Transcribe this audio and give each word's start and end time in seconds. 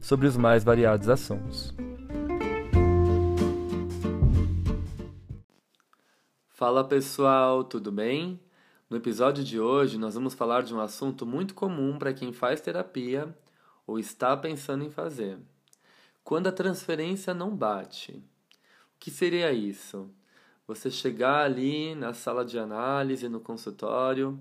sobre 0.00 0.26
os 0.26 0.36
mais 0.36 0.64
variados 0.64 1.08
assuntos. 1.08 1.74
Fala 6.48 6.84
pessoal, 6.84 7.64
tudo 7.64 7.90
bem? 7.90 8.40
No 8.88 8.96
episódio 8.96 9.44
de 9.44 9.60
hoje, 9.60 9.96
nós 9.96 10.14
vamos 10.14 10.34
falar 10.34 10.62
de 10.62 10.74
um 10.74 10.80
assunto 10.80 11.24
muito 11.24 11.54
comum 11.54 11.98
para 11.98 12.12
quem 12.12 12.32
faz 12.32 12.60
terapia 12.60 13.34
ou 13.86 13.98
está 13.98 14.36
pensando 14.36 14.84
em 14.84 14.90
fazer. 14.90 15.38
Quando 16.22 16.48
a 16.48 16.52
transferência 16.52 17.32
não 17.32 17.54
bate. 17.56 18.12
O 18.12 18.98
que 18.98 19.10
seria 19.10 19.52
isso? 19.52 20.10
Você 20.66 20.90
chegar 20.90 21.44
ali 21.44 21.94
na 21.94 22.12
sala 22.12 22.44
de 22.44 22.58
análise, 22.58 23.28
no 23.28 23.40
consultório, 23.40 24.38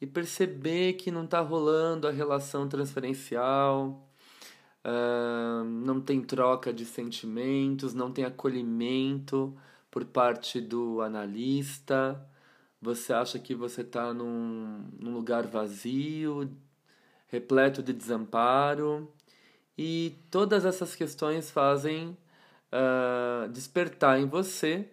e 0.00 0.06
perceber 0.06 0.94
que 0.94 1.10
não 1.10 1.24
está 1.24 1.40
rolando 1.40 2.08
a 2.08 2.10
relação 2.10 2.68
transferencial, 2.68 4.09
uh, 4.84 5.64
não 5.64 6.00
tem 6.00 6.22
troca 6.22 6.72
de 6.72 6.84
sentimentos, 6.84 7.94
não 7.94 8.12
tem 8.12 8.24
acolhimento 8.24 9.56
por 9.90 10.04
parte 10.04 10.60
do 10.60 11.00
analista, 11.00 12.20
você 12.80 13.12
acha 13.12 13.38
que 13.38 13.54
você 13.54 13.82
está 13.82 14.14
num, 14.14 14.88
num 14.98 15.12
lugar 15.12 15.46
vazio, 15.46 16.50
repleto 17.28 17.82
de 17.82 17.92
desamparo, 17.92 19.12
e 19.76 20.18
todas 20.30 20.64
essas 20.64 20.94
questões 20.94 21.50
fazem 21.50 22.16
uh, 22.72 23.48
despertar 23.48 24.18
em 24.18 24.26
você 24.26 24.88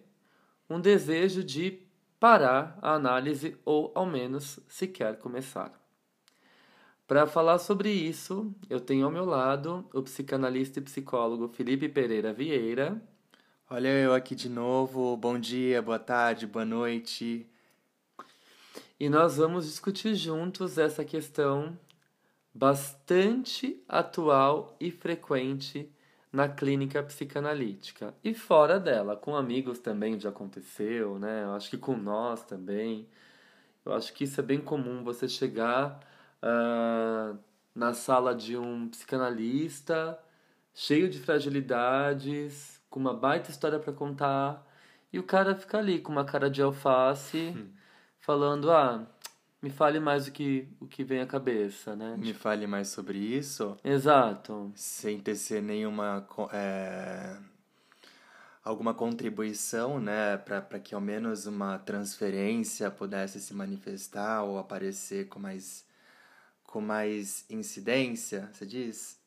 um 0.68 0.80
desejo 0.80 1.42
de 1.42 1.82
parar 2.20 2.78
a 2.82 2.94
análise 2.94 3.56
ou, 3.64 3.92
ao 3.94 4.04
menos, 4.04 4.58
sequer 4.68 5.18
começar. 5.18 5.72
Para 7.08 7.26
falar 7.26 7.58
sobre 7.58 7.90
isso, 7.90 8.54
eu 8.68 8.78
tenho 8.78 9.06
ao 9.06 9.10
meu 9.10 9.24
lado 9.24 9.88
o 9.94 10.02
psicanalista 10.02 10.78
e 10.78 10.82
psicólogo 10.82 11.48
Felipe 11.48 11.88
Pereira 11.88 12.34
Vieira. 12.34 13.00
Olha 13.70 13.88
eu 13.88 14.12
aqui 14.12 14.34
de 14.34 14.50
novo. 14.50 15.16
Bom 15.16 15.38
dia, 15.38 15.80
boa 15.80 15.98
tarde, 15.98 16.46
boa 16.46 16.66
noite. 16.66 17.48
E 19.00 19.08
nós 19.08 19.38
vamos 19.38 19.64
discutir 19.64 20.14
juntos 20.16 20.76
essa 20.76 21.02
questão 21.02 21.78
bastante 22.52 23.82
atual 23.88 24.76
e 24.78 24.90
frequente 24.90 25.90
na 26.30 26.46
clínica 26.46 27.02
psicanalítica. 27.02 28.14
E 28.22 28.34
fora 28.34 28.78
dela, 28.78 29.16
com 29.16 29.34
amigos 29.34 29.78
também 29.78 30.20
já 30.20 30.28
aconteceu, 30.28 31.18
né? 31.18 31.44
Eu 31.44 31.54
acho 31.54 31.70
que 31.70 31.78
com 31.78 31.96
nós 31.96 32.44
também. 32.44 33.08
Eu 33.82 33.94
acho 33.94 34.12
que 34.12 34.24
isso 34.24 34.38
é 34.38 34.44
bem 34.44 34.60
comum, 34.60 35.02
você 35.02 35.26
chegar 35.26 36.06
uh, 36.42 37.38
na 37.74 37.94
sala 37.94 38.34
de 38.34 38.56
um 38.56 38.88
psicanalista, 38.88 40.18
cheio 40.74 41.08
de 41.08 41.18
fragilidades, 41.18 42.80
com 42.90 43.00
uma 43.00 43.14
baita 43.14 43.50
história 43.50 43.78
para 43.78 43.92
contar, 43.92 44.66
e 45.12 45.18
o 45.18 45.22
cara 45.22 45.54
fica 45.54 45.78
ali 45.78 46.00
com 46.00 46.12
uma 46.12 46.24
cara 46.24 46.50
de 46.50 46.62
alface, 46.62 47.54
hum. 47.56 47.68
falando: 48.20 48.70
ah, 48.70 49.06
me 49.60 49.70
fale 49.70 49.98
mais 49.98 50.28
o 50.28 50.32
que, 50.32 50.68
o 50.80 50.86
que 50.86 51.02
vem 51.02 51.20
à 51.20 51.26
cabeça, 51.26 51.96
né? 51.96 52.16
Me 52.16 52.32
fale 52.32 52.66
mais 52.66 52.88
sobre 52.88 53.18
isso. 53.18 53.76
Exato. 53.82 54.70
Sem 54.74 55.18
tecer 55.18 55.62
nenhuma. 55.62 56.26
É, 56.52 57.36
alguma 58.62 58.94
contribuição, 58.94 59.98
né? 59.98 60.36
Para 60.36 60.78
que 60.78 60.94
ao 60.94 61.00
menos 61.00 61.46
uma 61.46 61.78
transferência 61.78 62.90
pudesse 62.90 63.40
se 63.40 63.54
manifestar 63.54 64.44
ou 64.44 64.58
aparecer 64.58 65.26
com 65.28 65.40
mais 65.40 65.87
com 66.68 66.82
mais 66.82 67.46
incidência, 67.48 68.48
você 68.52 68.66
diz? 68.66 69.18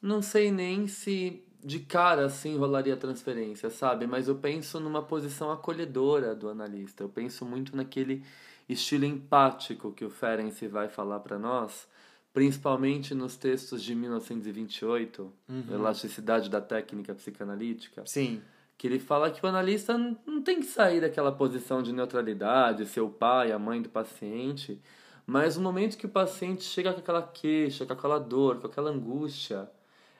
Não 0.00 0.22
sei 0.22 0.52
nem 0.52 0.86
se 0.86 1.42
de 1.62 1.80
cara 1.80 2.26
assim 2.26 2.56
rolaria 2.56 2.94
a 2.94 2.96
transferência, 2.96 3.68
sabe? 3.68 4.06
Mas 4.06 4.28
eu 4.28 4.36
penso 4.36 4.78
numa 4.78 5.02
posição 5.02 5.50
acolhedora 5.50 6.36
do 6.36 6.48
analista. 6.48 7.02
Eu 7.02 7.08
penso 7.08 7.44
muito 7.44 7.76
naquele 7.76 8.22
estilo 8.68 9.04
empático 9.04 9.90
que 9.90 10.04
o 10.04 10.10
Ferenc 10.10 10.66
vai 10.68 10.88
falar 10.88 11.18
para 11.18 11.36
nós, 11.36 11.88
principalmente 12.32 13.12
nos 13.12 13.36
textos 13.36 13.82
de 13.82 13.96
1928, 13.96 15.32
uhum. 15.48 15.64
Elasticidade 15.68 16.48
da 16.48 16.60
Técnica 16.60 17.12
Psicanalítica. 17.12 18.04
Sim. 18.06 18.40
Que 18.78 18.86
ele 18.86 19.00
fala 19.00 19.32
que 19.32 19.44
o 19.44 19.48
analista 19.48 19.98
não 20.24 20.42
tem 20.42 20.60
que 20.60 20.66
sair 20.66 21.00
daquela 21.00 21.32
posição 21.32 21.82
de 21.82 21.92
neutralidade, 21.92 22.86
ser 22.86 23.00
o 23.00 23.10
pai, 23.10 23.50
a 23.50 23.58
mãe 23.58 23.82
do 23.82 23.88
paciente, 23.88 24.80
mas 25.26 25.56
no 25.56 25.62
momento 25.62 25.96
que 25.98 26.06
o 26.06 26.08
paciente 26.08 26.62
chega 26.64 26.92
com 26.92 27.00
aquela 27.00 27.22
queixa, 27.22 27.84
com 27.84 27.92
aquela 27.92 28.18
dor, 28.18 28.60
com 28.60 28.66
aquela 28.68 28.90
angústia, 28.90 29.68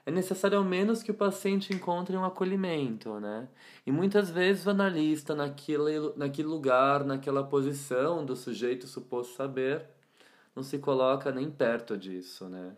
é 0.05 0.11
necessário 0.11 0.59
ao 0.59 0.65
menos 0.65 1.03
que 1.03 1.11
o 1.11 1.15
paciente 1.15 1.73
encontre 1.75 2.17
um 2.17 2.25
acolhimento, 2.25 3.19
né? 3.21 3.49
E 3.85 3.91
muitas 3.93 4.31
vezes 4.31 4.67
o 4.67 4.71
analista, 4.71 5.35
naquele, 5.35 6.13
naquele 6.17 6.49
lugar, 6.49 7.05
naquela 7.05 7.45
posição 7.45 8.25
do 8.25 8.37
sujeito 8.37 8.87
suposto 8.87 9.35
saber, 9.35 9.85
não 10.55 10.63
se 10.63 10.79
coloca 10.79 11.33
nem 11.33 11.51
perto 11.51 11.99
disso, 11.99 12.49
né? 12.49 12.77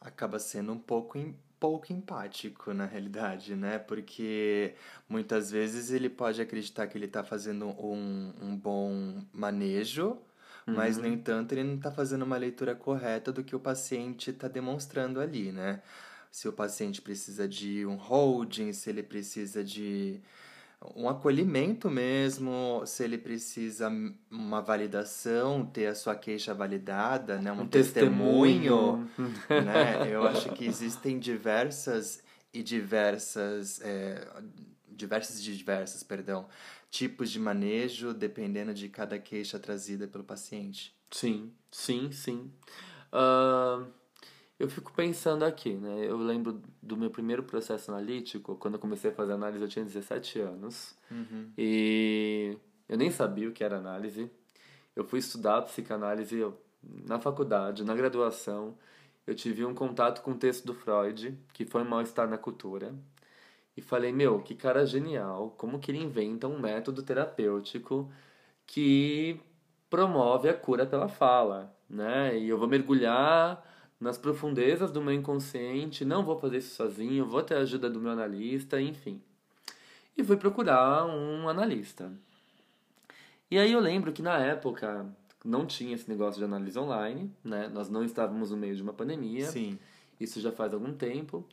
Acaba 0.00 0.38
sendo 0.38 0.72
um 0.72 0.78
pouco, 0.78 1.18
pouco 1.60 1.92
empático, 1.92 2.72
na 2.72 2.86
realidade, 2.86 3.54
né? 3.54 3.78
Porque 3.78 4.74
muitas 5.08 5.50
vezes 5.50 5.90
ele 5.90 6.08
pode 6.08 6.40
acreditar 6.40 6.86
que 6.86 6.96
ele 6.96 7.06
está 7.06 7.22
fazendo 7.24 7.66
um, 7.66 8.32
um 8.40 8.56
bom 8.56 9.22
manejo, 9.32 10.18
mas, 10.66 10.96
no 10.96 11.04
uhum. 11.04 11.12
entanto, 11.12 11.52
ele 11.52 11.62
não 11.62 11.76
está 11.76 11.92
fazendo 11.92 12.22
uma 12.22 12.36
leitura 12.36 12.74
correta 12.74 13.32
do 13.32 13.44
que 13.44 13.54
o 13.54 13.60
paciente 13.60 14.30
está 14.30 14.48
demonstrando 14.48 15.20
ali, 15.20 15.52
né? 15.52 15.80
Se 16.30 16.48
o 16.48 16.52
paciente 16.52 17.00
precisa 17.00 17.48
de 17.48 17.86
um 17.86 17.94
holding, 17.94 18.72
se 18.72 18.90
ele 18.90 19.02
precisa 19.02 19.62
de 19.62 20.20
um 20.94 21.08
acolhimento 21.08 21.90
mesmo, 21.90 22.82
se 22.84 23.02
ele 23.04 23.16
precisa 23.16 23.90
uma 24.30 24.60
validação, 24.60 25.64
ter 25.64 25.86
a 25.86 25.94
sua 25.94 26.14
queixa 26.14 26.52
validada, 26.52 27.40
né? 27.40 27.50
um, 27.50 27.62
um 27.62 27.66
testemunho, 27.66 29.08
testemunho. 29.16 29.44
né? 29.64 30.08
Eu 30.08 30.26
acho 30.26 30.50
que 30.50 30.66
existem 30.66 31.18
diversas 31.18 32.22
e 32.52 32.62
diversas, 32.62 33.80
é, 33.82 34.26
diversas 34.96 35.38
e 35.38 35.42
diversas, 35.42 36.02
perdão, 36.02 36.48
tipos 36.90 37.30
de 37.30 37.38
manejo 37.38 38.14
dependendo 38.14 38.72
de 38.72 38.88
cada 38.88 39.18
queixa 39.18 39.58
trazida 39.58 40.08
pelo 40.08 40.24
paciente. 40.24 40.96
Sim, 41.10 41.52
sim, 41.70 42.10
sim. 42.10 42.50
Uh, 43.12 43.86
eu 44.58 44.68
fico 44.70 44.92
pensando 44.92 45.44
aqui, 45.44 45.74
né? 45.74 46.06
Eu 46.08 46.16
lembro 46.16 46.62
do 46.82 46.96
meu 46.96 47.10
primeiro 47.10 47.42
processo 47.42 47.90
analítico, 47.90 48.56
quando 48.56 48.74
eu 48.74 48.80
comecei 48.80 49.10
a 49.10 49.14
fazer 49.14 49.32
análise 49.32 49.62
eu 49.62 49.68
tinha 49.68 49.84
17 49.84 50.40
anos. 50.40 50.96
Uhum. 51.10 51.52
E 51.58 52.56
eu 52.88 52.96
nem 52.96 53.10
sabia 53.10 53.48
o 53.48 53.52
que 53.52 53.62
era 53.62 53.76
análise. 53.76 54.30
Eu 54.94 55.04
fui 55.04 55.18
estudar 55.18 55.60
psicanálise 55.62 56.42
na 56.82 57.18
faculdade, 57.18 57.84
na 57.84 57.94
graduação. 57.94 58.76
Eu 59.26 59.34
tive 59.34 59.64
um 59.64 59.74
contato 59.74 60.22
com 60.22 60.30
o 60.30 60.38
texto 60.38 60.64
do 60.64 60.72
Freud, 60.72 61.36
que 61.52 61.66
foi 61.66 61.84
Mal-Estar 61.84 62.26
na 62.26 62.38
Cultura. 62.38 62.94
E 63.76 63.82
falei, 63.82 64.12
meu, 64.12 64.40
que 64.40 64.54
cara 64.54 64.86
genial, 64.86 65.54
como 65.58 65.78
que 65.78 65.90
ele 65.90 66.02
inventa 66.02 66.48
um 66.48 66.58
método 66.58 67.02
terapêutico 67.02 68.10
que 68.66 69.38
promove 69.90 70.48
a 70.48 70.54
cura 70.54 70.86
pela 70.86 71.08
fala, 71.08 71.74
né? 71.88 72.38
E 72.38 72.48
eu 72.48 72.58
vou 72.58 72.66
mergulhar 72.66 73.62
nas 74.00 74.18
profundezas 74.18 74.90
do 74.90 75.02
meu 75.02 75.12
inconsciente, 75.12 76.04
não 76.04 76.24
vou 76.24 76.38
fazer 76.38 76.58
isso 76.58 76.74
sozinho, 76.74 77.26
vou 77.26 77.42
ter 77.42 77.54
a 77.54 77.58
ajuda 77.58 77.88
do 77.88 78.00
meu 78.00 78.12
analista, 78.12 78.80
enfim. 78.80 79.20
E 80.16 80.24
fui 80.24 80.36
procurar 80.36 81.06
um 81.06 81.48
analista. 81.48 82.10
E 83.50 83.58
aí 83.58 83.72
eu 83.72 83.80
lembro 83.80 84.12
que 84.12 84.22
na 84.22 84.38
época 84.38 85.06
não 85.44 85.66
tinha 85.66 85.94
esse 85.94 86.08
negócio 86.08 86.38
de 86.38 86.44
análise 86.44 86.78
online, 86.78 87.30
né? 87.44 87.68
Nós 87.68 87.88
não 87.88 88.02
estávamos 88.02 88.50
no 88.50 88.56
meio 88.56 88.74
de 88.74 88.82
uma 88.82 88.92
pandemia. 88.92 89.46
Sim. 89.46 89.78
Isso 90.18 90.40
já 90.40 90.50
faz 90.50 90.74
algum 90.74 90.92
tempo. 90.92 91.46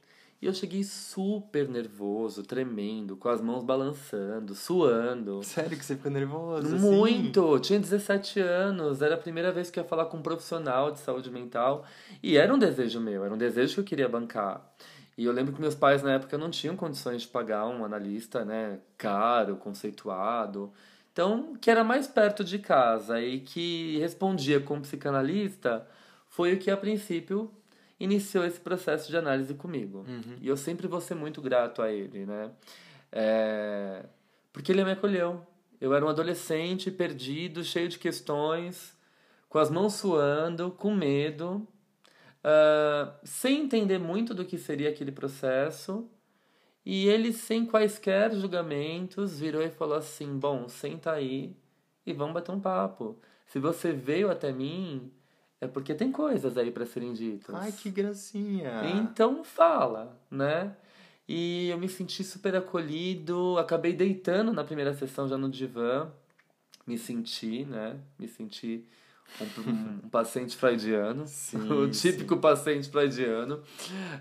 E 0.44 0.46
eu 0.46 0.54
cheguei 0.54 0.84
super 0.84 1.70
nervoso, 1.70 2.44
tremendo, 2.44 3.16
com 3.16 3.30
as 3.30 3.40
mãos 3.40 3.64
balançando, 3.64 4.54
suando. 4.54 5.42
Sério 5.42 5.78
que 5.78 5.86
você 5.86 5.96
ficou 5.96 6.12
nervoso? 6.12 6.76
assim? 6.76 6.86
Muito! 6.86 7.58
Tinha 7.60 7.80
17 7.80 8.42
anos, 8.42 9.02
era 9.02 9.16
a 9.16 9.18
primeira 9.18 9.54
vez 9.54 9.72
que 9.72 9.80
eu 9.80 9.84
ia 9.84 9.88
falar 9.90 10.08
com 10.08 10.18
um 10.18 10.22
profissional 10.22 10.92
de 10.92 11.00
saúde 11.00 11.32
mental. 11.32 11.86
E 12.22 12.36
era 12.36 12.54
um 12.54 12.60
desejo 12.60 13.00
meu, 13.00 13.24
era 13.24 13.34
um 13.34 13.38
desejo 13.38 13.76
que 13.76 13.80
eu 13.80 13.86
queria 13.86 14.10
bancar. 14.10 14.70
E 15.18 15.24
eu 15.24 15.32
lembro 15.32 15.54
que 15.54 15.62
meus 15.62 15.76
pais 15.76 16.04
na 16.04 16.16
época 16.16 16.38
não 16.38 16.50
tinham 16.50 16.76
condições 16.76 17.22
de 17.22 17.30
pagar 17.30 17.66
um 17.68 17.86
analista, 17.86 18.44
né, 18.44 18.80
caro, 18.98 19.56
conceituado. 19.56 20.74
Então, 21.14 21.56
que 21.56 21.72
era 21.72 21.86
mais 21.86 22.06
perto 22.06 22.44
de 22.44 22.60
casa 22.60 23.22
e 23.22 23.40
que 23.40 23.98
respondia 24.00 24.60
como 24.60 24.82
psicanalista, 24.82 25.88
foi 26.28 26.54
o 26.54 26.60
que 26.60 26.70
a 26.70 26.76
princípio 26.76 27.50
iniciou 28.04 28.46
esse 28.46 28.60
processo 28.60 29.10
de 29.10 29.16
análise 29.16 29.54
comigo. 29.54 30.00
Uhum. 30.08 30.38
E 30.42 30.48
eu 30.48 30.58
sempre 30.58 30.88
vou 30.88 31.00
ser 31.00 31.16
muito 31.16 31.42
grato 31.42 31.82
a 31.82 31.92
ele, 31.92 32.26
né? 32.26 32.52
É... 33.12 34.06
Porque 34.52 34.72
ele 34.72 34.84
me 34.84 34.92
acolheu. 34.92 35.42
Eu 35.80 35.94
era 35.94 36.06
um 36.06 36.10
adolescente 36.10 36.92
perdido, 36.92 37.64
cheio 37.64 37.88
de 37.88 37.98
questões, 37.98 38.98
com 39.50 39.58
as 39.58 39.70
mãos 39.70 39.94
suando, 39.96 40.72
com 40.72 40.94
medo, 40.94 41.68
uh, 42.40 43.14
sem 43.24 43.64
entender 43.64 43.98
muito 43.98 44.34
do 44.34 44.46
que 44.46 44.58
seria 44.58 44.90
aquele 44.90 45.12
processo. 45.12 46.10
E 46.86 47.08
ele, 47.08 47.32
sem 47.34 47.66
quaisquer 47.66 48.34
julgamentos, 48.34 49.40
virou 49.40 49.62
e 49.62 49.70
falou 49.70 49.98
assim: 49.98 50.38
Bom, 50.38 50.68
senta 50.68 51.12
aí 51.12 51.56
e 52.06 52.14
vamos 52.14 52.34
bater 52.34 52.52
um 52.52 52.60
papo. 52.60 53.18
Se 53.48 53.60
você 53.60 53.92
veio 53.92 54.30
até 54.30 54.52
mim, 54.52 55.12
é 55.64 55.68
porque 55.68 55.94
tem 55.94 56.12
coisas 56.12 56.58
aí 56.58 56.72
para 56.72 56.86
serem 56.86 57.14
ditas. 57.14 57.56
Ai, 57.56 57.72
que 57.72 57.90
gracinha! 57.90 58.82
Então 58.96 59.44
fala, 59.44 60.18
né? 60.30 60.76
E 61.28 61.70
eu 61.70 61.78
me 61.78 61.88
senti 61.88 62.24
super 62.24 62.56
acolhido, 62.56 63.58
acabei 63.58 63.94
deitando 63.94 64.52
na 64.52 64.64
primeira 64.64 64.94
sessão 64.94 65.28
já 65.28 65.38
no 65.38 65.50
divã, 65.50 66.12
me 66.86 66.98
senti, 66.98 67.64
né? 67.64 67.98
Me 68.20 68.28
senti 68.28 68.86
um, 69.40 69.72
um, 69.72 70.00
um 70.04 70.10
paciente 70.10 70.56
freudiano, 70.58 71.24
Sim, 71.26 71.58
o 71.72 71.90
típico 71.90 72.36
sim. 72.36 72.42
paciente 72.42 72.90
freudiano. 72.90 73.64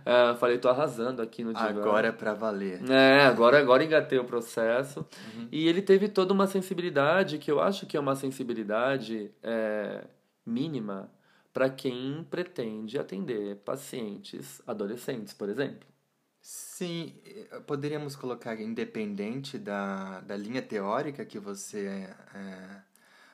É, 0.07 0.35
falei, 0.37 0.59
tô 0.59 0.69
arrasando 0.69 1.21
aqui 1.21 1.43
no 1.43 1.53
divã. 1.53 1.67
Agora 1.67 2.07
é 2.07 2.13
pra 2.13 2.35
valer. 2.35 2.89
É, 2.89 3.25
agora, 3.27 3.59
agora 3.59 3.83
engatei 3.83 4.21
o 4.21 4.25
processo. 4.25 5.01
Uhum. 5.35 5.49
E 5.51 5.67
ele 5.67 5.83
teve 5.83 6.09
toda 6.09 6.33
uma 6.33 6.47
sensibilidade, 6.47 7.39
que 7.39 7.51
eu 7.51 7.61
acho 7.61 7.85
que 7.85 7.97
é 7.97 8.01
uma 8.01 8.15
sensibilidade 8.15 9.29
é, 9.43 10.05
mínima 10.47 11.11
para 11.53 11.69
quem 11.71 12.25
pretende 12.31 12.99
atender 12.99 13.57
pacientes 13.59 14.63
adolescentes, 14.67 15.33
por 15.35 15.49
exemplo. 15.49 15.89
Sim, 16.41 17.15
eh, 17.25 17.61
poderíamos 17.67 18.17
colocar 18.17 18.61
independente 18.61 19.59
da, 19.59 20.21
da 20.23 20.37
linha 20.37 20.61
teórica 20.63 21.25
que 21.25 21.39
você 21.39 21.87
é, 22.35 22.83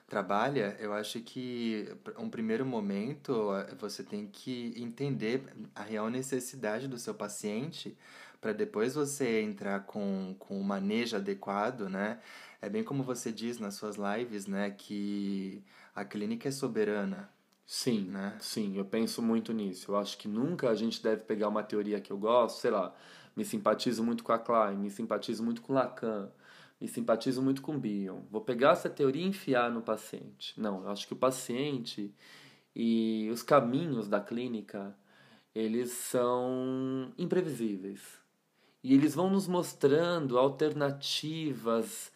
trabalha, 0.06 0.76
eu 0.80 0.92
acho 0.92 1.20
que 1.20 1.88
um 2.18 2.28
primeiro 2.30 2.66
momento 2.66 3.54
eh, 3.56 3.74
você 3.78 4.02
tem 4.02 4.26
que 4.26 4.74
entender 4.76 5.42
a 5.74 5.82
real 5.82 6.10
necessidade 6.10 6.88
do 6.88 6.98
seu 6.98 7.14
paciente 7.14 7.96
para 8.40 8.52
depois 8.52 8.94
você 8.94 9.40
entrar 9.42 9.84
com, 9.86 10.34
com 10.38 10.60
o 10.60 10.64
manejo 10.64 11.16
adequado, 11.16 11.88
né? 11.88 12.20
É 12.60 12.68
bem 12.68 12.84
como 12.84 13.02
você 13.02 13.32
diz 13.32 13.58
nas 13.58 13.74
suas 13.74 13.96
lives, 13.96 14.46
né? 14.46 14.70
Que 14.70 15.62
a 15.94 16.04
clínica 16.04 16.48
é 16.48 16.52
soberana, 16.52 17.30
Sim, 17.70 18.06
né? 18.08 18.34
sim, 18.40 18.78
eu 18.78 18.84
penso 18.86 19.20
muito 19.20 19.52
nisso. 19.52 19.92
Eu 19.92 19.98
acho 19.98 20.16
que 20.16 20.26
nunca 20.26 20.70
a 20.70 20.74
gente 20.74 21.02
deve 21.02 21.24
pegar 21.24 21.48
uma 21.48 21.62
teoria 21.62 22.00
que 22.00 22.10
eu 22.10 22.16
gosto, 22.16 22.60
sei 22.60 22.70
lá, 22.70 22.94
me 23.36 23.44
simpatizo 23.44 24.02
muito 24.02 24.24
com 24.24 24.32
a 24.32 24.38
Klein, 24.38 24.78
me 24.78 24.90
simpatizo 24.90 25.44
muito 25.44 25.60
com 25.60 25.74
Lacan, 25.74 26.32
me 26.80 26.88
simpatizo 26.88 27.42
muito 27.42 27.60
com 27.60 27.78
Bion. 27.78 28.22
Vou 28.30 28.40
pegar 28.40 28.70
essa 28.72 28.88
teoria 28.88 29.22
e 29.22 29.28
enfiar 29.28 29.70
no 29.70 29.82
paciente. 29.82 30.58
Não, 30.58 30.82
eu 30.84 30.88
acho 30.88 31.06
que 31.06 31.12
o 31.12 31.16
paciente 31.16 32.14
e 32.74 33.28
os 33.30 33.42
caminhos 33.42 34.08
da 34.08 34.18
clínica, 34.20 34.96
eles 35.54 35.90
são 35.92 37.12
imprevisíveis. 37.18 38.00
E 38.82 38.94
eles 38.94 39.14
vão 39.14 39.28
nos 39.28 39.46
mostrando 39.46 40.38
alternativas, 40.38 42.10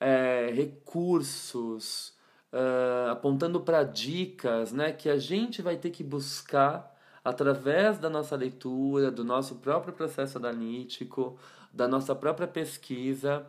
é, 0.00 0.50
recursos, 0.52 2.15
uh, 2.52 3.10
apontando 3.10 3.60
para 3.60 3.82
dicas 3.82 4.72
né, 4.72 4.92
que 4.92 5.08
a 5.08 5.18
gente 5.18 5.62
vai 5.62 5.76
ter 5.76 5.90
que 5.90 6.04
buscar 6.04 6.94
através 7.24 7.98
da 7.98 8.08
nossa 8.08 8.36
leitura, 8.36 9.10
do 9.10 9.24
nosso 9.24 9.56
próprio 9.56 9.92
processo 9.92 10.38
analítico, 10.38 11.36
da 11.72 11.88
nossa 11.88 12.14
própria 12.14 12.46
pesquisa, 12.46 13.44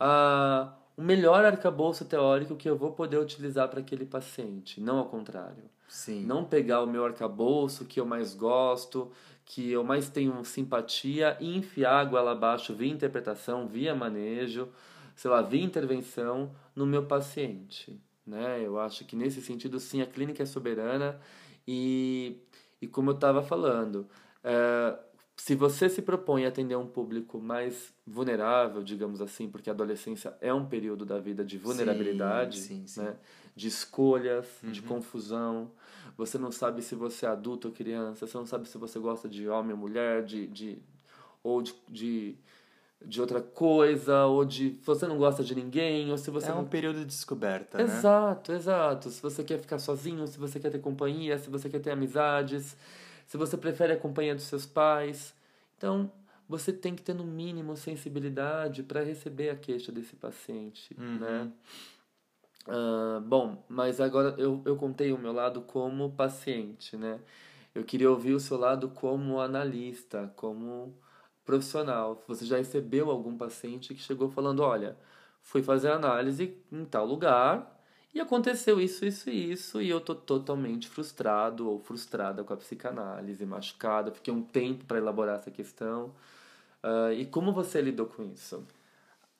uh, 0.00 0.70
o 0.96 1.02
melhor 1.02 1.44
arcabouço 1.44 2.04
teórico 2.04 2.54
que 2.54 2.68
eu 2.68 2.76
vou 2.76 2.92
poder 2.92 3.18
utilizar 3.18 3.68
para 3.68 3.80
aquele 3.80 4.04
paciente, 4.04 4.80
não 4.80 4.98
ao 4.98 5.06
contrário. 5.06 5.64
Sim. 5.88 6.24
Não 6.24 6.44
pegar 6.44 6.82
o 6.82 6.86
meu 6.86 7.04
arcabouço 7.04 7.84
que 7.84 8.00
eu 8.00 8.06
mais 8.06 8.34
gosto, 8.34 9.10
que 9.44 9.70
eu 9.70 9.84
mais 9.84 10.08
tenho 10.08 10.44
simpatia 10.44 11.36
e 11.40 11.56
enfiar 11.56 12.00
a 12.00 12.04
goela 12.04 12.32
abaixo 12.32 12.74
via 12.74 12.92
interpretação, 12.92 13.66
via 13.66 13.94
manejo, 13.94 14.68
sei 15.14 15.30
lá, 15.30 15.42
via 15.42 15.62
intervenção 15.62 16.50
no 16.74 16.86
meu 16.86 17.04
paciente. 17.04 18.00
Né? 18.26 18.62
Eu 18.64 18.78
acho 18.78 19.04
que 19.04 19.14
nesse 19.16 19.40
sentido, 19.42 19.78
sim, 19.78 20.00
a 20.00 20.06
clínica 20.06 20.42
é 20.42 20.46
soberana 20.46 21.20
e, 21.66 22.38
e 22.80 22.86
como 22.86 23.10
eu 23.10 23.14
estava 23.14 23.42
falando, 23.42 24.08
é, 24.42 24.98
se 25.36 25.54
você 25.54 25.88
se 25.88 26.00
propõe 26.00 26.44
a 26.44 26.48
atender 26.48 26.76
um 26.76 26.86
público 26.86 27.38
mais 27.40 27.92
vulnerável, 28.06 28.82
digamos 28.82 29.20
assim, 29.20 29.48
porque 29.48 29.68
a 29.68 29.72
adolescência 29.72 30.34
é 30.40 30.54
um 30.54 30.64
período 30.66 31.04
da 31.04 31.18
vida 31.18 31.44
de 31.44 31.58
vulnerabilidade, 31.58 32.58
sim, 32.60 32.86
sim. 32.86 33.02
Né? 33.02 33.16
de 33.56 33.68
escolhas, 33.68 34.46
Uhum. 34.62 34.72
de 34.72 34.82
confusão. 34.82 35.70
Você 36.16 36.38
não 36.38 36.50
sabe 36.50 36.82
se 36.82 36.94
você 36.94 37.26
é 37.26 37.28
adulto 37.28 37.68
ou 37.68 37.74
criança, 37.74 38.26
você 38.26 38.36
não 38.36 38.46
sabe 38.46 38.68
se 38.68 38.78
você 38.78 38.98
gosta 38.98 39.28
de 39.28 39.48
homem 39.48 39.72
ou 39.72 39.78
mulher, 39.78 40.24
de, 40.24 40.46
de, 40.48 40.78
ou 41.42 41.62
de, 41.62 41.74
de, 41.88 42.36
de 43.06 43.20
outra 43.20 43.40
coisa, 43.40 44.24
ou 44.26 44.44
de 44.44 44.78
você 44.84 45.06
não 45.06 45.18
gosta 45.18 45.42
de 45.44 45.54
ninguém, 45.54 46.10
ou 46.10 46.18
se 46.18 46.30
você 46.30 46.48
É 46.48 46.52
um 46.52 46.56
não 46.56 46.64
período 46.64 47.00
de 47.00 47.04
descoberta, 47.06 47.78
né? 47.78 47.84
Exato, 47.84 48.52
exato. 48.52 49.10
Se 49.10 49.20
você 49.22 49.42
quer 49.44 49.58
ficar 49.58 49.78
sozinho, 49.78 50.26
se 50.26 50.38
você 50.38 50.58
quer 50.60 50.70
ter 50.70 50.80
companhia, 50.80 51.38
se 51.38 51.50
você 51.50 51.68
quer 51.68 51.80
ter 51.80 51.90
amizades, 51.90 52.76
se 53.26 53.36
você 53.36 53.56
prefere 53.56 53.92
a 53.92 53.96
companhia 53.96 54.34
dos 54.34 54.44
seus 54.44 54.66
pais. 54.66 55.34
Então, 55.76 56.10
você 56.48 56.72
tem 56.72 56.94
que 56.94 57.02
ter 57.02 57.14
no 57.14 57.24
mínimo 57.24 57.76
sensibilidade 57.76 58.82
para 58.82 59.02
receber 59.02 59.50
a 59.50 59.56
queixa 59.56 59.90
desse 59.92 60.14
paciente, 60.16 60.94
Uhum. 60.98 61.18
né? 61.18 61.52
Ah, 62.66 63.20
bom, 63.24 63.62
mas 63.68 64.00
agora 64.00 64.34
eu, 64.38 64.62
eu 64.64 64.76
contei 64.76 65.12
o 65.12 65.18
meu 65.18 65.32
lado 65.32 65.60
como 65.62 66.10
paciente, 66.12 66.96
né? 66.96 67.20
Eu 67.74 67.84
queria 67.84 68.10
ouvir 68.10 68.32
o 68.34 68.40
seu 68.40 68.56
lado 68.56 68.88
como 68.88 69.40
analista, 69.40 70.32
como 70.36 70.94
profissional. 71.44 72.22
Você 72.26 72.44
já 72.44 72.56
recebeu 72.56 73.10
algum 73.10 73.36
paciente 73.36 73.94
que 73.94 74.00
chegou 74.00 74.28
falando, 74.30 74.60
olha, 74.62 74.96
fui 75.42 75.62
fazer 75.62 75.90
análise 75.90 76.56
em 76.72 76.84
tal 76.84 77.06
lugar 77.06 77.80
e 78.14 78.20
aconteceu 78.20 78.80
isso, 78.80 79.04
isso 79.04 79.28
e 79.30 79.52
isso 79.52 79.82
e 79.82 79.90
eu 79.90 80.00
tô 80.00 80.14
totalmente 80.14 80.88
frustrado 80.88 81.68
ou 81.68 81.78
frustrada 81.80 82.44
com 82.44 82.52
a 82.52 82.56
psicanálise, 82.56 83.44
machucada, 83.44 84.12
fiquei 84.12 84.32
um 84.32 84.42
tempo 84.42 84.84
para 84.84 84.98
elaborar 84.98 85.36
essa 85.36 85.50
questão. 85.50 86.14
Ah, 86.82 87.12
e 87.14 87.26
como 87.26 87.52
você 87.52 87.80
lidou 87.80 88.06
com 88.06 88.22
isso? 88.22 88.66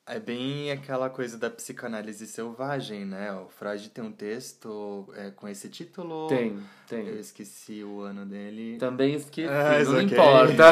É 0.07 0.21
bem 0.21 0.71
aquela 0.71 1.09
coisa 1.09 1.39
da 1.39 1.49
psicanálise 1.49 2.27
selvagem, 2.27 3.07
né? 3.07 3.33
O 3.33 3.49
Freud 3.49 3.89
tem 3.89 4.05
um 4.05 4.13
texto 4.13 5.09
é, 5.17 5.31
com 5.31 5.49
esse 5.49 5.67
título. 5.71 6.29
Tem, 6.29 6.59
tem. 6.87 7.07
Eu 7.09 7.19
esqueci 7.19 7.83
o 7.83 8.01
ano 8.03 8.27
dele. 8.27 8.77
Também 8.77 9.15
esqueci, 9.15 9.49
Ah, 9.49 9.83
não 9.83 9.95
ok. 9.95 10.03
importa. 10.05 10.65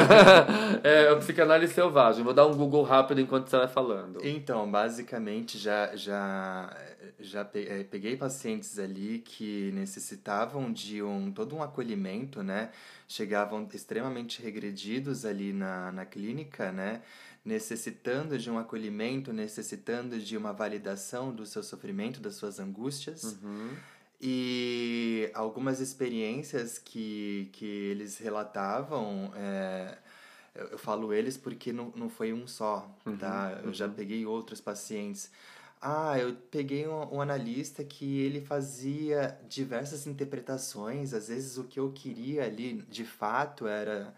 é 0.85 1.11
o 1.13 1.19
psicanálise 1.19 1.73
selvagem. 1.73 2.23
Vou 2.23 2.35
dar 2.35 2.47
um 2.47 2.55
Google 2.55 2.83
rápido 2.83 3.23
enquanto 3.23 3.49
você 3.49 3.57
vai 3.57 3.69
falando. 3.69 4.19
Então, 4.23 4.71
basicamente, 4.71 5.57
já, 5.57 5.97
já, 5.97 6.77
já 7.19 7.49
eh, 7.55 7.87
peguei 7.91 8.19
pacientes 8.19 8.79
ali 8.79 9.21
que 9.25 9.71
necessitavam 9.73 10.71
de 10.71 11.03
um 11.03 11.33
todo 11.33 11.57
um 11.57 11.63
acolhimento, 11.63 12.43
né? 12.43 12.69
Chegavam 13.09 13.67
extremamente 13.73 14.43
regredidos 14.43 15.25
ali 15.25 15.55
na, 15.55 15.91
na 15.91 16.05
clínica, 16.05 16.71
né? 16.71 17.01
Necessitando 17.45 18.39
de 18.39 18.51
um 18.51 18.59
acolhimento, 18.59 19.33
necessitando 19.33 20.19
de 20.19 20.37
uma 20.37 20.53
validação 20.53 21.35
do 21.35 21.45
seu 21.45 21.63
sofrimento, 21.63 22.21
das 22.21 22.35
suas 22.35 22.61
angústias. 22.61 23.37
Uhum. 23.43 23.77
E 24.21 25.29
algumas 25.35 25.81
experiências 25.81 26.79
que, 26.79 27.51
que 27.53 27.67
eles 27.67 28.19
relatavam, 28.19 29.33
é, 29.35 29.99
eu, 30.55 30.69
eu 30.69 30.79
falo 30.79 31.13
eles 31.13 31.37
porque 31.37 31.73
não, 31.73 31.93
não 31.97 32.09
foi 32.09 32.33
um 32.33 32.47
só, 32.47 32.89
tá? 33.19 33.61
Eu 33.65 33.73
já 33.73 33.89
peguei 33.89 34.25
outros 34.25 34.61
pacientes. 34.61 35.29
Ah, 35.81 36.17
eu 36.17 36.37
peguei 36.53 36.87
um, 36.87 37.17
um 37.17 37.21
analista 37.21 37.83
que 37.83 38.21
ele 38.21 38.41
fazia 38.41 39.37
diversas 39.49 40.07
interpretações, 40.07 41.13
às 41.13 41.27
vezes 41.27 41.59
o 41.59 41.65
que 41.65 41.81
eu 41.81 41.91
queria 41.91 42.45
ali, 42.45 42.75
de 42.89 43.05
fato, 43.05 43.67
era 43.67 44.15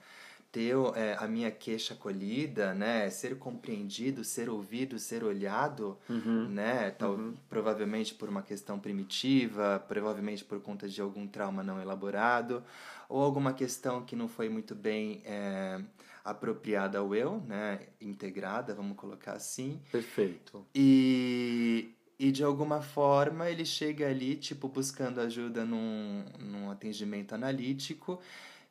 ter 0.54 0.76
é, 0.94 1.16
a 1.18 1.26
minha 1.26 1.50
queixa 1.50 1.94
acolhida, 1.94 2.72
né? 2.72 3.10
Ser 3.10 3.36
compreendido, 3.38 4.22
ser 4.22 4.48
ouvido, 4.48 5.00
ser 5.00 5.24
olhado, 5.24 5.98
Uhum. 6.08 6.48
né? 6.48 6.92
Tal, 6.92 7.18
Provavelmente 7.48 8.14
por 8.14 8.28
uma 8.28 8.40
questão 8.40 8.78
primitiva, 8.78 9.84
provavelmente 9.88 10.44
por 10.44 10.60
conta 10.60 10.88
de 10.88 11.00
algum 11.00 11.26
trauma 11.26 11.64
não 11.64 11.82
elaborado, 11.82 12.62
ou 13.08 13.20
alguma 13.20 13.52
questão 13.52 14.04
que 14.04 14.14
não 14.14 14.28
foi 14.28 14.48
muito 14.48 14.76
bem 14.76 15.22
é, 15.24 15.80
apropriada 16.24 16.98
ao 17.00 17.12
eu, 17.16 17.42
né? 17.48 17.80
Integrada, 18.00 18.72
vamos 18.76 18.96
colocar 18.96 19.32
assim. 19.32 19.80
Perfeito. 19.90 20.64
E, 20.72 21.90
e 22.16 22.30
de 22.30 22.44
alguma 22.44 22.80
forma 22.80 23.50
ele 23.50 23.64
chega 23.64 24.06
ali, 24.08 24.36
tipo, 24.36 24.68
buscando 24.68 25.20
ajuda 25.20 25.64
num, 25.64 26.24
num 26.38 26.70
atendimento 26.70 27.34
analítico, 27.34 28.20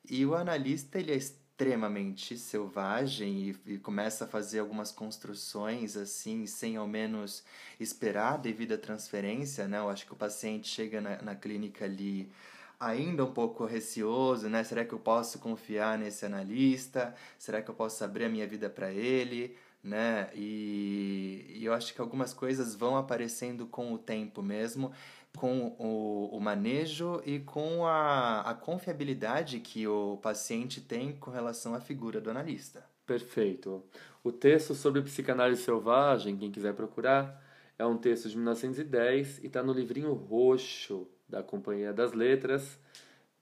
e 0.10 0.25
o 0.25 0.34
analista 0.34 0.98
ele 0.98 1.12
é 1.12 1.20
extremamente 1.63 2.38
selvagem 2.38 3.55
e, 3.65 3.74
e 3.74 3.77
começa 3.77 4.25
a 4.25 4.27
fazer 4.27 4.60
algumas 4.60 4.91
construções 4.91 5.96
assim, 5.96 6.46
sem 6.46 6.75
ao 6.75 6.86
menos 6.86 7.41
esperar 7.79 8.38
devido 8.38 8.74
à 8.74 8.77
transferência, 8.77 9.65
né? 9.65 9.79
Eu 9.79 9.89
acho 9.89 10.05
que 10.05 10.12
o 10.12 10.15
paciente 10.15 10.67
chega 10.67 11.00
na, 11.00 11.22
na 11.22 11.36
clínica 11.36 11.86
ali 11.86 12.29
ainda 12.77 13.24
um 13.24 13.32
pouco 13.32 13.63
receoso, 13.63 14.50
né? 14.50 14.62
Será 14.65 14.84
que 14.84 14.91
eu 14.93 15.00
posso 15.00 15.39
confiar 15.39 15.98
nesse 15.98 16.25
analista? 16.25 17.15
Será 17.39 17.62
que 17.62 17.70
eu 17.70 17.75
posso 17.75 18.03
abrir 18.03 18.25
a 18.25 18.29
minha 18.29 18.46
vida 18.46 18.70
para 18.70 18.91
ele? 18.91 19.55
Né? 19.82 20.29
E, 20.34 21.46
e 21.55 21.65
eu 21.65 21.74
acho 21.74 21.93
que 21.93 22.01
algumas 22.01 22.34
coisas 22.34 22.75
vão 22.75 22.98
aparecendo 22.98 23.65
com 23.67 23.93
o 23.93 23.98
tempo 23.98 24.41
mesmo, 24.41 24.93
com 25.38 25.75
o, 25.80 26.30
o 26.36 26.40
manejo 26.40 27.22
e 27.25 27.40
com 27.40 27.86
a, 27.86 28.42
a 28.42 28.54
confiabilidade 28.54 29.60
que 29.60 29.88
o 29.88 30.18
paciente 30.18 30.80
tem 30.80 31.13
com 31.13 31.32
relação 31.32 31.74
à 31.74 31.80
figura 31.80 32.22
do 32.22 32.30
analista. 32.30 32.86
Perfeito. 33.06 33.84
O 34.24 34.32
texto 34.32 34.74
sobre 34.74 35.02
psicanálise 35.02 35.63
selvagem, 35.63 36.38
quem 36.38 36.52
quiser 36.52 36.74
procurar, 36.74 37.44
é 37.78 37.86
um 37.86 37.98
texto 37.98 38.30
de 38.30 38.36
1910 38.36 39.40
e 39.44 39.48
está 39.48 39.62
no 39.62 39.74
livrinho 39.74 40.13
roxo 40.13 41.08
da 41.28 41.44
Companhia 41.44 41.92
das 41.92 42.13
Letras, 42.13 42.80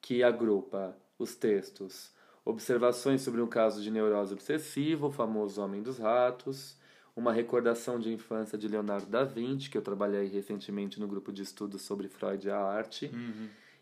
que 0.02 0.24
agrupa 0.24 0.98
os 1.20 1.36
textos 1.36 2.12
Observações 2.44 3.22
sobre 3.22 3.40
um 3.40 3.48
caso 3.48 3.84
de 3.84 3.92
neurose 3.92 4.34
obsessiva, 4.34 5.06
o 5.06 5.12
famoso 5.12 5.62
Homem 5.62 5.82
dos 5.82 6.00
Ratos, 6.00 6.76
uma 7.16 7.34
recordação 7.34 8.00
de 8.00 8.12
infância 8.12 8.58
de 8.58 8.68
Leonardo 8.68 9.08
da 9.08 9.24
Vinci, 9.24 9.70
que 9.70 9.78
eu 9.78 9.82
trabalhei 9.82 10.28
recentemente 10.28 11.00
no 11.00 11.08
grupo 11.08 11.32
de 11.32 11.42
estudos 11.42 11.82
sobre 11.82 12.08
Freud 12.08 12.48
e 12.48 12.52
a 12.52 12.58
arte, 12.58 13.12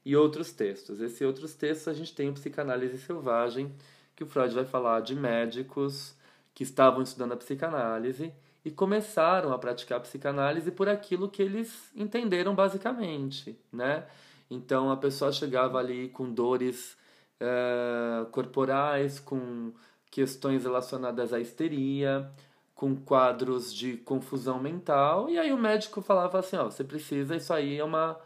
e 0.05 0.15
outros 0.15 0.51
textos. 0.51 0.99
Esses 0.99 1.21
outros 1.21 1.53
textos 1.53 1.87
a 1.87 1.93
gente 1.93 2.13
tem 2.13 2.29
o 2.29 2.33
Psicanálise 2.33 2.97
Selvagem, 2.97 3.71
que 4.15 4.23
o 4.23 4.27
Freud 4.27 4.53
vai 4.53 4.65
falar 4.65 5.01
de 5.01 5.15
médicos 5.15 6.15
que 6.53 6.63
estavam 6.63 7.01
estudando 7.01 7.33
a 7.33 7.37
psicanálise 7.37 8.33
e 8.65 8.71
começaram 8.71 9.53
a 9.53 9.57
praticar 9.57 9.97
a 9.97 10.01
psicanálise 10.01 10.71
por 10.71 10.89
aquilo 10.89 11.29
que 11.29 11.41
eles 11.41 11.89
entenderam 11.95 12.53
basicamente, 12.53 13.57
né? 13.71 14.05
Então 14.49 14.91
a 14.91 14.97
pessoa 14.97 15.31
chegava 15.31 15.77
ali 15.77 16.09
com 16.09 16.29
dores 16.31 16.97
eh, 17.39 18.25
corporais, 18.31 19.19
com 19.19 19.71
questões 20.11 20.63
relacionadas 20.63 21.31
à 21.31 21.39
histeria, 21.39 22.29
com 22.79 22.95
quadros 22.95 23.73
de 23.73 23.97
confusão 23.97 24.57
mental, 24.57 25.29
e 25.29 25.37
aí 25.37 25.51
o 25.51 25.57
médico 25.57 26.01
falava 26.01 26.39
assim, 26.39 26.55
ó, 26.55 26.63
você 26.63 26.81
precisa, 26.81 27.35
isso 27.35 27.51
aí 27.51 27.77
é 27.77 27.83
uma, 27.83 28.17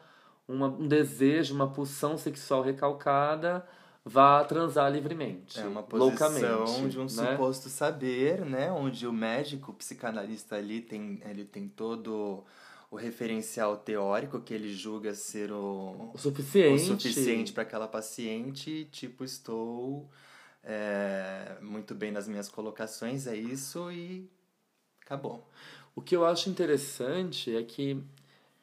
uma 0.47 0.67
um 0.67 0.87
desejo, 0.87 1.55
uma 1.55 1.71
pulsão 1.71 2.19
sexual 2.19 2.61
recalcada, 2.61 3.65
vá 4.05 4.43
transar 4.43 4.91
livremente, 4.91 5.59
É 5.59 5.65
uma 5.65 5.81
posição 5.81 6.87
de 6.87 6.99
um 6.99 7.05
né? 7.05 7.09
suposto 7.09 7.67
saber, 7.67 8.45
né? 8.45 8.71
Onde 8.71 9.07
o 9.07 9.11
médico, 9.11 9.71
o 9.71 9.73
psicanalista 9.73 10.55
ali 10.55 10.81
tem, 10.81 11.19
ele 11.27 11.45
tem 11.45 11.67
todo 11.67 12.43
o 12.91 12.95
referencial 12.95 13.75
teórico 13.77 14.39
que 14.39 14.53
ele 14.53 14.71
julga 14.71 15.15
ser 15.15 15.51
o, 15.51 16.11
O 16.13 16.17
suficiente. 16.19 16.75
o 16.75 16.85
suficiente 16.85 17.53
para 17.53 17.63
aquela 17.63 17.87
paciente, 17.87 18.87
tipo, 18.91 19.23
estou 19.23 20.07
é, 20.63 21.57
muito 21.59 21.95
bem 21.95 22.11
nas 22.11 22.27
minhas 22.27 22.49
colocações, 22.49 23.25
é 23.25 23.35
isso 23.35 23.91
e 23.91 24.29
acabou. 25.05 25.47
O 25.95 26.01
que 26.01 26.15
eu 26.15 26.25
acho 26.25 26.49
interessante 26.49 27.55
é 27.55 27.61
que 27.63 28.01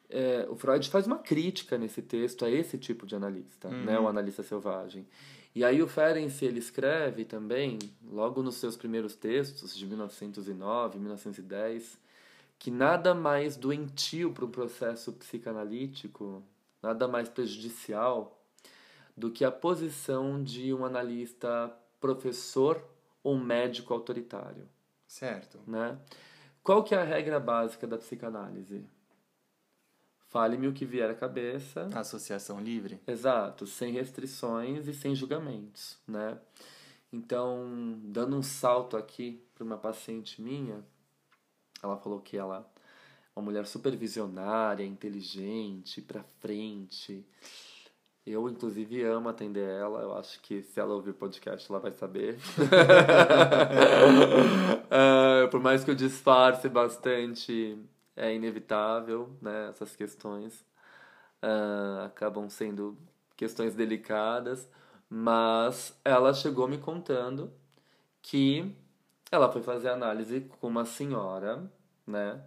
é, 0.09 0.45
o 0.49 0.55
Freud 0.55 0.89
faz 0.89 1.07
uma 1.07 1.17
crítica 1.17 1.77
nesse 1.77 2.01
texto 2.01 2.43
a 2.43 2.49
esse 2.49 2.77
tipo 2.77 3.05
de 3.05 3.15
analista, 3.15 3.69
né, 3.69 3.97
o 3.97 4.07
analista 4.07 4.43
selvagem. 4.43 5.07
E 5.55 5.63
aí 5.63 5.81
o 5.81 5.87
Ferenc 5.87 6.43
ele 6.43 6.59
escreve 6.59 7.25
também, 7.25 7.77
logo 8.09 8.41
nos 8.41 8.55
seus 8.55 8.75
primeiros 8.75 9.15
textos, 9.15 9.75
de 9.75 9.85
1909, 9.85 10.99
1910, 10.99 11.97
que 12.57 12.71
nada 12.71 13.13
mais 13.13 13.57
doentio 13.57 14.31
para 14.31 14.45
um 14.45 14.51
processo 14.51 15.11
psicanalítico, 15.13 16.43
nada 16.81 17.07
mais 17.07 17.27
prejudicial 17.27 18.37
do 19.15 19.29
que 19.29 19.43
a 19.43 19.51
posição 19.51 20.41
de 20.41 20.73
um 20.73 20.85
analista 20.85 21.71
professor 21.99 22.81
ou 23.23 23.37
médico 23.37 23.93
autoritário 23.93 24.67
Certo. 25.11 25.59
né? 25.67 25.97
Qual 26.63 26.83
que 26.83 26.93
é 26.93 26.97
a 26.97 27.03
regra 27.03 27.39
básica 27.39 27.87
da 27.87 27.97
psicanálise? 27.97 28.85
Fale-me 30.27 30.67
o 30.67 30.73
que 30.73 30.85
vier 30.85 31.09
à 31.09 31.15
cabeça. 31.15 31.89
Associação 31.93 32.61
livre? 32.61 33.01
Exato, 33.07 33.65
sem 33.65 33.91
restrições 33.91 34.87
e 34.87 34.93
sem 34.93 35.15
julgamentos, 35.15 35.97
né? 36.07 36.37
Então, 37.11 37.99
dando 38.03 38.37
um 38.37 38.43
salto 38.43 38.95
aqui 38.95 39.43
para 39.53 39.63
uma 39.63 39.77
paciente 39.77 40.41
minha, 40.41 40.85
ela 41.83 41.97
falou 41.97 42.21
que 42.21 42.37
ela 42.37 42.65
é 43.35 43.39
uma 43.39 43.43
mulher 43.43 43.65
super 43.65 43.95
visionária, 43.95 44.85
inteligente, 44.85 46.01
para 46.01 46.23
frente. 46.39 47.25
Eu, 48.25 48.47
inclusive, 48.49 49.03
amo 49.03 49.29
atender 49.29 49.67
ela. 49.67 50.01
Eu 50.01 50.15
acho 50.15 50.39
que 50.41 50.61
se 50.61 50.79
ela 50.79 50.93
ouvir 50.93 51.11
o 51.11 51.13
podcast, 51.13 51.69
ela 51.71 51.79
vai 51.79 51.91
saber. 51.91 52.37
Ah, 54.93 55.47
por 55.49 55.61
mais 55.61 55.83
que 55.85 55.91
eu 55.91 55.95
disfarce 55.95 56.67
bastante, 56.67 57.77
é 58.15 58.33
inevitável, 58.35 59.29
né? 59.41 59.69
Essas 59.69 59.95
questões 59.95 60.65
ah, 61.41 62.05
acabam 62.07 62.49
sendo 62.49 62.97
questões 63.37 63.73
delicadas. 63.73 64.69
Mas 65.09 65.97
ela 66.05 66.33
chegou 66.33 66.67
me 66.67 66.77
contando 66.77 67.51
que 68.21 68.75
ela 69.31 69.51
foi 69.51 69.61
fazer 69.61 69.89
análise 69.89 70.41
com 70.59 70.67
uma 70.67 70.85
senhora, 70.85 71.71
né? 72.05 72.43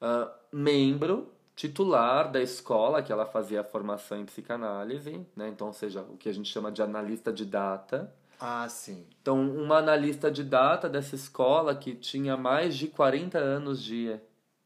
ah, 0.00 0.32
membro 0.52 1.32
titular 1.58 2.30
da 2.30 2.40
escola 2.40 3.02
que 3.02 3.10
ela 3.10 3.26
fazia 3.26 3.62
a 3.62 3.64
formação 3.64 4.16
em 4.20 4.24
psicanálise, 4.24 5.26
né? 5.34 5.48
Então, 5.48 5.66
ou 5.66 5.72
seja, 5.72 6.02
o 6.02 6.16
que 6.16 6.28
a 6.28 6.32
gente 6.32 6.48
chama 6.48 6.70
de 6.70 6.80
analista 6.80 7.32
de 7.32 7.44
data. 7.44 8.14
Ah, 8.38 8.68
sim. 8.68 9.04
Então, 9.20 9.40
uma 9.40 9.78
analista 9.78 10.30
de 10.30 10.44
data 10.44 10.88
dessa 10.88 11.16
escola 11.16 11.74
que 11.74 11.96
tinha 11.96 12.36
mais 12.36 12.76
de 12.76 12.86
40 12.86 13.38
anos 13.38 13.82
de, 13.82 14.16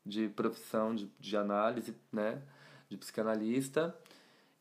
de 0.04 0.28
profissão 0.28 0.94
de, 0.94 1.11
de 1.18 1.34
análise, 1.34 1.96
né? 2.12 2.42
De 2.90 2.99
psicanalista. 2.99 3.96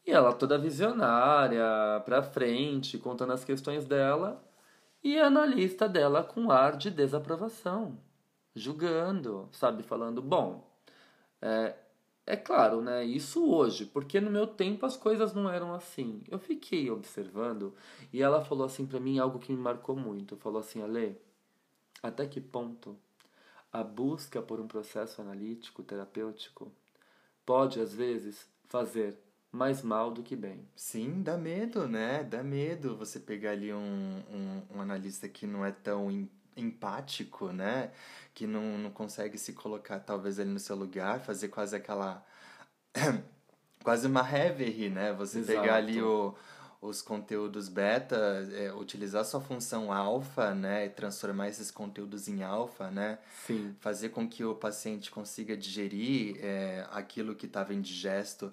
E 0.08 0.12
ela 0.12 0.32
toda 0.32 0.58
visionária, 0.58 1.66
pra 2.06 2.24
frente, 2.24 2.98
contando 2.98 3.34
as 3.34 3.44
questões 3.44 3.84
dela. 3.84 4.42
E 5.04 5.20
a 5.20 5.28
analista 5.28 5.90
dela 5.90 6.24
com 6.24 6.50
ar 6.50 6.78
de 6.78 6.92
desaprovação, 6.92 8.00
julgando, 8.56 9.50
sabe? 9.52 9.84
Falando, 9.84 10.22
bom, 10.22 10.66
é, 11.42 11.76
é 12.26 12.36
claro, 12.36 12.82
né? 12.82 13.04
Isso 13.04 13.46
hoje, 13.46 13.86
porque 13.86 14.22
no 14.22 14.32
meu 14.32 14.48
tempo 14.48 14.86
as 14.86 14.96
coisas 14.96 15.34
não 15.34 15.50
eram 15.50 15.74
assim. 15.74 16.22
Eu 16.30 16.40
fiquei 16.40 16.90
observando 16.90 17.74
e 18.14 18.22
ela 18.22 18.44
falou 18.44 18.66
assim 18.66 18.86
pra 18.86 19.00
mim 19.00 19.20
algo 19.20 19.40
que 19.40 19.52
me 19.52 19.60
marcou 19.60 19.96
muito. 19.96 20.38
Falou 20.38 20.60
assim, 20.60 20.82
Ale, 20.82 21.18
até 22.02 22.26
que 22.28 22.40
ponto 22.40 22.98
a 23.72 23.84
busca 23.84 24.42
por 24.42 24.60
um 24.60 24.68
processo 24.68 25.22
analítico, 25.22 25.84
terapêutico, 25.84 26.72
pode 27.46 27.80
às 27.80 27.94
vezes 27.94 28.48
fazer 28.68 29.18
mais 29.52 29.82
mal 29.82 30.12
do 30.12 30.24
que 30.24 30.36
bem. 30.36 30.66
Sim, 30.76 31.22
dá 31.22 31.38
medo, 31.38 31.88
né? 31.88 32.24
Dá 32.24 32.44
medo 32.44 32.96
você 32.96 33.20
pegar 33.20 33.52
ali 33.52 33.74
um, 33.74 34.24
um, 34.32 34.78
um 34.78 34.82
analista 34.82 35.28
que 35.28 35.46
não 35.46 35.66
é 35.66 35.72
tão 35.72 36.10
empático, 36.56 37.52
né? 37.52 37.92
Que 38.34 38.48
não, 38.48 38.78
não 38.78 38.92
consegue 38.92 39.38
se 39.38 39.54
colocar 39.54 40.00
talvez 40.00 40.40
ali 40.40 40.50
no 40.50 40.60
seu 40.60 40.76
lugar, 40.76 41.20
fazer 41.20 41.50
quase 41.50 41.76
aquela. 41.76 42.26
quase 43.84 44.08
uma 44.08 44.22
reverie, 44.22 44.90
né? 44.90 45.14
Você 45.14 45.40
Exato. 45.40 45.60
pegar 45.60 45.76
ali 45.76 46.02
o, 46.02 46.36
os 46.82 47.02
conteúdos 47.02 47.70
beta, 47.70 48.48
é, 48.54 48.74
utilizar 48.74 49.24
sua 49.24 49.42
função 49.42 49.94
alfa, 49.94 50.54
né? 50.56 50.86
E 50.86 50.90
transformar 50.90 51.48
esses 51.50 51.70
conteúdos 51.70 52.28
em 52.28 52.44
alfa, 52.44 52.90
né? 52.90 53.20
Sim. 53.46 53.76
fazer 53.80 54.10
com 54.10 54.28
que 54.28 54.44
o 54.44 54.56
paciente 54.56 55.12
consiga 55.12 55.56
digerir 55.56 56.38
é, 56.40 56.86
aquilo 56.92 57.36
que 57.36 57.46
estava 57.46 57.74
indigesto. 57.74 58.52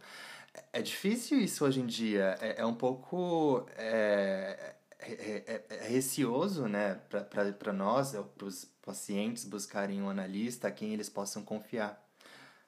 É 0.72 0.82
difícil 0.82 1.40
isso 1.40 1.64
hoje 1.64 1.80
em 1.80 1.86
dia. 1.86 2.36
É, 2.40 2.60
é 2.60 2.66
um 2.66 2.74
pouco. 2.74 3.66
É, 3.76 4.74
é, 4.98 5.44
é, 5.46 5.76
é 5.76 5.88
receoso, 5.88 6.66
né, 6.66 6.94
para 6.94 7.72
nós, 7.72 8.12
para 8.36 8.46
os 8.46 8.64
pacientes 8.82 9.44
buscarem 9.44 10.02
um 10.02 10.08
analista 10.08 10.68
a 10.68 10.72
quem 10.72 10.92
eles 10.92 11.08
possam 11.08 11.42
confiar. 11.42 12.02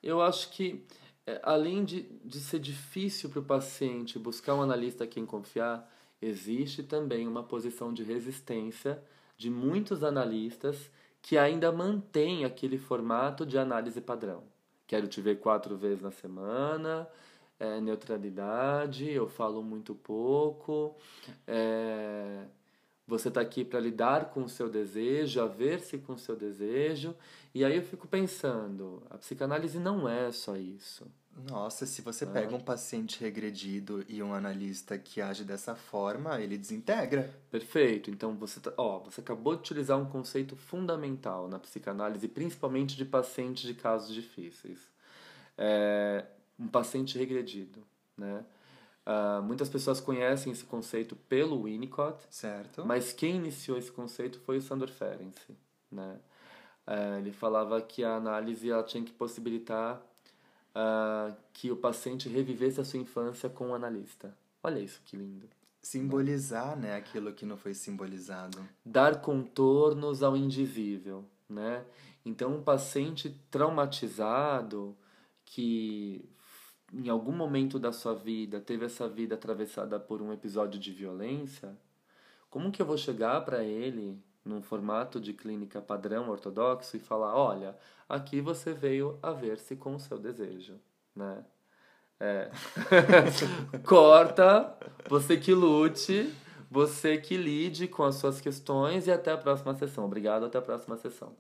Eu 0.03 0.23
acho 0.23 0.51
que, 0.51 0.87
é, 1.27 1.41
além 1.43 1.85
de, 1.85 2.03
de 2.25 2.41
ser 2.41 2.61
difícil 2.61 3.29
para 3.31 3.41
o 3.41 3.45
paciente 3.45 4.19
buscar 4.19 4.55
um 4.55 4.63
analista 4.63 5.05
a 5.05 5.07
quem 5.07 5.27
confiar, 5.27 5.91
existe 6.23 6.83
também 6.83 7.27
uma 7.27 7.43
posição 7.43 7.93
de 7.93 8.03
resistência 8.03 9.03
de 9.37 9.51
muitos 9.51 10.05
analistas 10.05 10.91
que 11.23 11.37
ainda 11.37 11.73
mantêm 11.73 12.45
aquele 12.45 12.79
formato 12.79 13.45
de 13.45 13.59
análise 13.59 14.01
padrão. 14.01 14.45
Quero 14.87 15.07
te 15.07 15.21
ver 15.21 15.39
quatro 15.39 15.77
vezes 15.77 16.03
na 16.03 16.11
semana, 16.11 17.09
é, 17.61 17.81
neutralidade, 17.81 19.09
eu 19.09 19.29
falo 19.29 19.63
muito 19.63 19.95
pouco, 19.95 20.97
é, 21.47 22.47
você 23.07 23.29
está 23.29 23.41
aqui 23.41 23.65
para 23.65 23.79
lidar 23.79 24.31
com 24.31 24.45
o 24.45 24.49
seu 24.49 24.69
desejo, 24.69 25.41
a 25.41 25.47
ver-se 25.47 25.99
com 25.99 26.15
o 26.15 26.19
seu 26.19 26.35
desejo. 26.35 27.15
E 27.55 27.65
aí 27.65 27.77
eu 27.77 27.83
fico 27.83 28.09
pensando, 28.09 29.03
a 29.11 29.19
psicanálise 29.19 29.79
não 29.79 30.09
é 30.09 30.33
só 30.33 30.57
isso. 30.57 31.07
Nossa, 31.49 31.87
se 31.87 32.03
você 32.03 32.25
ah. 32.25 32.29
pega 32.29 32.55
um 32.55 32.61
paciente 32.61 33.21
regredido 33.21 34.05
e 34.09 34.23
um 34.23 34.35
analista 34.35 34.99
que 34.99 35.21
age 35.21 35.45
dessa 35.45 35.75
forma, 35.75 36.41
ele 36.41 36.57
desintegra. 36.57 37.35
Perfeito. 37.51 38.11
Então 38.11 38.35
você, 38.37 38.61
tá, 38.61 38.73
ó, 38.77 38.99
você 39.01 39.21
acabou 39.21 39.55
de 39.55 39.61
utilizar 39.61 39.99
um 39.99 40.07
conceito 40.07 40.55
fundamental 40.55 41.49
na 41.49 41.59
psicanálise, 41.59 42.29
principalmente 42.29 42.97
de 42.97 43.05
pacientes 43.05 43.65
de 43.65 43.75
casos 43.75 44.15
difíceis. 44.15 44.79
É, 45.57 46.25
um 46.61 46.69
paciente 46.69 47.19
regredido, 47.19 47.83
né? 48.17 48.45
Uh, 49.07 49.43
muitas 49.43 49.69
pessoas 49.69 49.99
conhecem 49.99 50.53
esse 50.53 50.65
conceito 50.65 51.17
pelo 51.17 51.65
Winnicott, 51.65 52.23
certo? 52.29 52.85
Mas 52.85 53.13
quem 53.13 53.37
iniciou 53.37 53.79
esse 53.79 53.91
conceito 53.91 54.39
foi 54.41 54.59
o 54.59 54.63
Sandor 54.63 54.91
Ferenczi, 54.91 55.57
né? 55.91 56.21
Uh, 56.87 57.19
ele 57.19 57.33
falava 57.33 57.81
que 57.81 58.05
a 58.05 58.17
análise 58.17 58.71
ela 58.71 58.83
tinha 58.83 59.03
que 59.03 59.13
possibilitar 59.13 60.01
uh, 60.71 61.35
que 61.53 61.71
o 61.71 61.77
paciente 61.77 62.29
revivesse 62.29 62.81
a 62.81 62.85
sua 62.85 63.01
infância 63.01 63.49
com 63.49 63.71
o 63.71 63.75
analista. 63.75 64.37
Olha 64.63 64.79
isso 64.79 65.01
que 65.05 65.17
lindo. 65.17 65.49
Simbolizar, 65.83 66.77
né, 66.77 66.95
aquilo 66.95 67.33
que 67.33 67.47
não 67.47 67.57
foi 67.57 67.73
simbolizado. 67.73 68.59
Dar 68.85 69.23
contornos 69.23 70.23
ao 70.23 70.37
indizível, 70.37 71.25
né? 71.49 71.85
Então, 72.23 72.57
um 72.57 72.63
paciente 72.63 73.35
traumatizado 73.51 74.95
que 75.43 76.29
em 76.93 77.09
algum 77.09 77.33
momento 77.33 77.79
da 77.79 77.93
sua 77.93 78.15
vida 78.15 78.61
teve 78.61 78.85
essa 78.87 79.09
vida 79.09 79.35
atravessada 79.35 79.99
por 79.99 80.21
um 80.21 80.33
episódio 80.33 80.79
de 80.79 80.93
violência, 80.93 81.77
como 82.49 82.71
que 82.71 82.83
eu 82.83 82.87
vou 82.87 82.99
chegar 82.99 83.41
para 83.45 83.63
ele 83.63 84.19
num 84.45 84.63
formato 84.63 85.21
de 85.21 85.33
clínica 85.33 85.81
padrão 85.81 86.29
ortodoxo 86.29 86.97
e 86.97 87.01
falar, 87.01 87.35
olha, 87.37 87.77
aqui 88.09 88.41
você 88.41 88.73
veio 88.73 89.19
a 89.23 89.31
ver-se 89.33 89.77
com 89.77 89.95
o 89.95 90.01
seu 90.01 90.19
desejo, 90.19 90.81
né? 91.15 91.45
É. 92.19 92.51
Corta, 93.87 94.77
você 95.09 95.39
que 95.39 95.55
lute, 95.55 96.35
você 96.71 97.19
que 97.19 97.37
lide 97.37 97.89
com 97.89 98.05
as 98.05 98.15
suas 98.15 98.41
questões 98.41 99.09
e 99.09 99.11
até 99.11 99.33
a 99.33 99.37
próxima 99.37 99.75
sessão. 99.75 100.05
Obrigado, 100.05 100.47
até 100.47 100.57
a 100.57 100.63
próxima 100.63 100.97
sessão. 100.97 101.35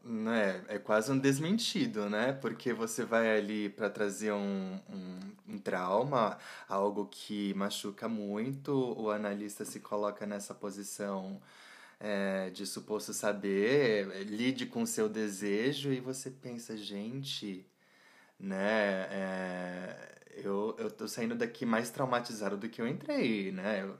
É, 0.68 0.74
é 0.74 0.78
quase 0.78 1.12
um 1.12 1.18
desmentido, 1.18 2.10
né? 2.10 2.32
Porque 2.32 2.72
você 2.72 3.04
vai 3.04 3.38
ali 3.38 3.68
para 3.68 3.88
trazer 3.88 4.32
um, 4.32 4.80
um, 4.90 5.54
um, 5.54 5.58
trauma, 5.58 6.36
algo 6.68 7.06
que 7.06 7.54
machuca 7.54 8.08
muito, 8.08 8.72
o 8.98 9.08
analista 9.08 9.64
se 9.64 9.78
coloca 9.78 10.26
nessa 10.26 10.52
posição 10.52 11.40
é, 12.00 12.50
de 12.50 12.66
suposto 12.66 13.12
saber, 13.12 14.24
lide 14.24 14.66
com 14.66 14.82
o 14.82 14.86
seu 14.86 15.08
desejo 15.08 15.92
e 15.92 16.00
você 16.00 16.28
pensa, 16.30 16.76
gente, 16.76 17.64
né? 18.38 19.06
É, 19.10 20.14
eu, 20.42 20.74
eu 20.78 20.90
tô 20.90 21.06
saindo 21.06 21.36
daqui 21.36 21.64
mais 21.64 21.90
traumatizado 21.90 22.56
do 22.56 22.68
que 22.68 22.82
eu 22.82 22.88
entrei, 22.88 23.52
né? 23.52 23.82
Eu, 23.82 23.96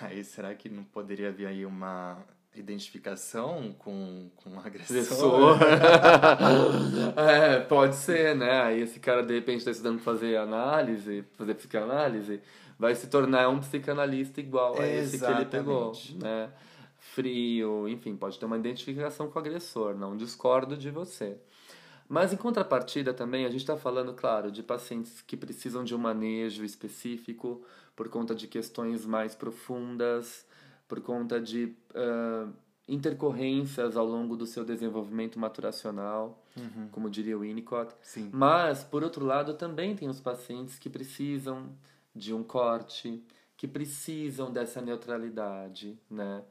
Aí 0.00 0.22
será 0.22 0.54
que 0.54 0.68
não 0.68 0.84
poderia 0.84 1.28
haver 1.28 1.46
aí 1.46 1.66
uma 1.66 2.18
identificação 2.54 3.74
com, 3.78 4.30
com 4.36 4.58
agressor? 4.60 5.58
é, 7.16 7.60
pode 7.60 7.96
ser, 7.96 8.36
né? 8.36 8.62
Aí 8.62 8.82
esse 8.82 9.00
cara 9.00 9.22
de 9.22 9.34
repente 9.34 9.58
está 9.58 9.70
estudando 9.70 9.98
fazer 10.00 10.36
análise, 10.36 11.24
fazer 11.36 11.54
psicanálise, 11.54 12.40
vai 12.78 12.94
se 12.94 13.06
tornar 13.08 13.48
um 13.48 13.58
psicanalista 13.60 14.40
igual 14.40 14.78
a 14.78 14.86
esse 14.86 15.18
que 15.18 15.24
ele 15.24 15.46
pegou, 15.46 15.92
né? 16.20 16.50
Frio, 16.98 17.88
enfim, 17.88 18.16
pode 18.16 18.38
ter 18.38 18.46
uma 18.46 18.56
identificação 18.56 19.28
com 19.28 19.38
o 19.38 19.42
agressor, 19.42 19.94
não 19.94 20.16
discordo 20.16 20.76
de 20.76 20.90
você. 20.90 21.36
Mas 22.12 22.30
em 22.30 22.36
contrapartida 22.36 23.14
também, 23.14 23.46
a 23.46 23.48
gente 23.48 23.62
está 23.62 23.74
falando, 23.74 24.12
claro, 24.12 24.52
de 24.52 24.62
pacientes 24.62 25.22
que 25.22 25.34
precisam 25.34 25.82
de 25.82 25.94
um 25.94 25.98
manejo 25.98 26.62
específico, 26.62 27.62
por 27.96 28.10
conta 28.10 28.34
de 28.34 28.46
questões 28.46 29.06
mais 29.06 29.34
profundas, 29.34 30.44
por 30.86 31.00
conta 31.00 31.40
de 31.40 31.74
uh, 31.94 32.52
intercorrências 32.86 33.96
ao 33.96 34.04
longo 34.04 34.36
do 34.36 34.44
seu 34.44 34.62
desenvolvimento 34.62 35.38
maturacional, 35.38 36.44
uhum. 36.54 36.86
como 36.92 37.08
diria 37.08 37.34
o 37.34 37.40
Winnicott. 37.40 37.94
Sim. 38.02 38.28
Mas, 38.30 38.84
por 38.84 39.02
outro 39.02 39.24
lado, 39.24 39.54
também 39.54 39.96
tem 39.96 40.06
os 40.06 40.20
pacientes 40.20 40.78
que 40.78 40.90
precisam 40.90 41.70
de 42.14 42.34
um 42.34 42.42
corte, 42.42 43.24
que 43.56 43.66
precisam 43.66 44.52
dessa 44.52 44.82
neutralidade, 44.82 45.98
né? 46.10 46.42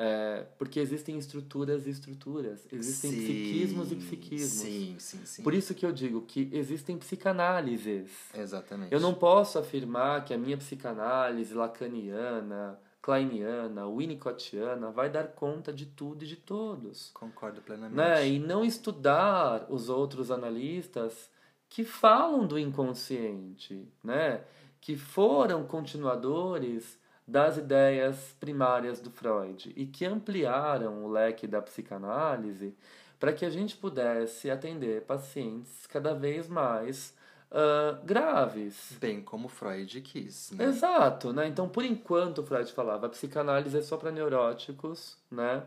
É, 0.00 0.46
porque 0.56 0.78
existem 0.78 1.18
estruturas 1.18 1.84
e 1.84 1.90
estruturas, 1.90 2.68
existem 2.70 3.10
sim, 3.10 3.16
psiquismos 3.16 3.90
e 3.90 3.96
psiquismos. 3.96 4.48
Sim, 4.48 4.96
sim, 4.96 5.20
sim. 5.24 5.42
Por 5.42 5.52
isso 5.52 5.74
que 5.74 5.84
eu 5.84 5.90
digo 5.90 6.22
que 6.22 6.48
existem 6.52 6.96
psicanálises. 6.96 8.08
Exatamente. 8.32 8.94
Eu 8.94 9.00
não 9.00 9.12
posso 9.12 9.58
afirmar 9.58 10.24
que 10.24 10.32
a 10.32 10.38
minha 10.38 10.56
psicanálise 10.56 11.52
lacaniana, 11.52 12.78
kleiniana, 13.02 13.88
winnicottiana 13.88 14.92
vai 14.92 15.10
dar 15.10 15.32
conta 15.32 15.72
de 15.72 15.86
tudo 15.86 16.22
e 16.22 16.28
de 16.28 16.36
todos. 16.36 17.10
Concordo 17.12 17.60
plenamente. 17.60 17.96
Né? 17.96 18.28
E 18.28 18.38
não 18.38 18.64
estudar 18.64 19.66
os 19.68 19.88
outros 19.88 20.30
analistas 20.30 21.28
que 21.68 21.82
falam 21.84 22.46
do 22.46 22.56
inconsciente, 22.56 23.88
né? 24.04 24.44
que 24.80 24.96
foram 24.96 25.64
continuadores 25.64 26.97
das 27.28 27.58
ideias 27.58 28.34
primárias 28.40 29.02
do 29.02 29.10
Freud 29.10 29.70
e 29.76 29.84
que 29.84 30.06
ampliaram 30.06 31.04
o 31.04 31.12
leque 31.12 31.46
da 31.46 31.60
psicanálise 31.60 32.74
para 33.20 33.34
que 33.34 33.44
a 33.44 33.50
gente 33.50 33.76
pudesse 33.76 34.50
atender 34.50 35.02
pacientes 35.02 35.86
cada 35.86 36.14
vez 36.14 36.48
mais 36.48 37.14
uh, 37.50 38.02
graves. 38.02 38.96
Bem 38.98 39.20
como 39.20 39.46
Freud 39.46 40.00
quis, 40.00 40.52
né? 40.52 40.64
Exato, 40.64 41.30
né? 41.30 41.46
Então, 41.46 41.68
por 41.68 41.84
enquanto, 41.84 42.42
Freud 42.42 42.72
falava 42.72 43.06
a 43.06 43.10
psicanálise 43.10 43.76
é 43.76 43.82
só 43.82 43.98
para 43.98 44.10
neuróticos, 44.10 45.18
né? 45.30 45.64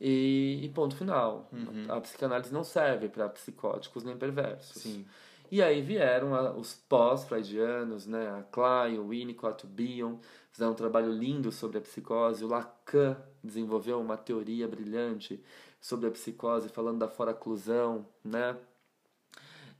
E, 0.00 0.60
e 0.62 0.68
ponto 0.68 0.94
final. 0.94 1.48
Uhum. 1.52 1.86
A 1.88 2.00
psicanálise 2.00 2.52
não 2.52 2.62
serve 2.62 3.08
para 3.08 3.28
psicóticos 3.30 4.04
nem 4.04 4.16
perversos. 4.16 4.82
Sim. 4.82 5.04
E 5.50 5.62
aí 5.62 5.82
vieram 5.82 6.34
a, 6.34 6.52
os 6.52 6.74
pós-freudianos, 6.88 8.06
né? 8.06 8.28
A 8.28 8.42
Klein, 8.42 8.98
o 8.98 9.08
Winnicott, 9.08 9.64
o 9.64 9.68
Bion, 9.68 10.18
fizeram 10.54 10.70
um 10.70 10.76
trabalho 10.76 11.10
lindo 11.10 11.50
sobre 11.50 11.78
a 11.78 11.80
psicose. 11.80 12.44
O 12.44 12.48
Lacan 12.48 13.20
desenvolveu 13.42 14.00
uma 14.00 14.16
teoria 14.16 14.68
brilhante 14.68 15.42
sobre 15.80 16.06
a 16.06 16.12
psicose, 16.12 16.68
falando 16.68 17.00
da 17.00 17.08
foraclusão, 17.08 18.06
né? 18.24 18.56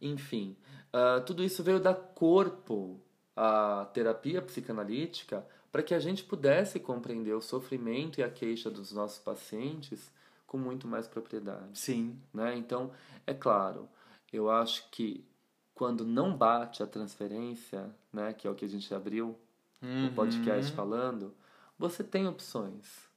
Enfim, 0.02 0.56
uh, 0.92 1.24
tudo 1.24 1.44
isso 1.44 1.62
veio 1.62 1.78
dar 1.78 1.94
corpo 1.94 3.00
à 3.36 3.88
terapia 3.94 4.42
psicanalítica 4.42 5.46
para 5.70 5.82
que 5.82 5.94
a 5.94 6.00
gente 6.00 6.24
pudesse 6.24 6.80
compreender 6.80 7.34
o 7.34 7.40
sofrimento 7.40 8.18
e 8.18 8.24
a 8.24 8.28
queixa 8.28 8.68
dos 8.68 8.90
nossos 8.90 9.18
pacientes 9.18 10.12
com 10.44 10.58
muito 10.58 10.88
mais 10.88 11.06
propriedade. 11.06 11.78
Sim. 11.78 12.18
Né? 12.32 12.56
Então, 12.56 12.90
é 13.24 13.32
claro, 13.32 13.88
eu 14.32 14.50
acho 14.50 14.90
que 14.90 15.24
quando 15.72 16.04
não 16.04 16.36
bate 16.36 16.82
a 16.82 16.86
transferência, 16.86 17.94
né, 18.12 18.32
que 18.32 18.46
é 18.46 18.50
o 18.50 18.54
que 18.54 18.64
a 18.64 18.68
gente 18.68 18.92
abriu 18.92 19.38
uhum. 19.84 20.08
o 20.08 20.12
podcast 20.12 20.72
falando, 20.72 21.34
você 21.78 22.02
tem 22.02 22.26
opções. 22.26 23.08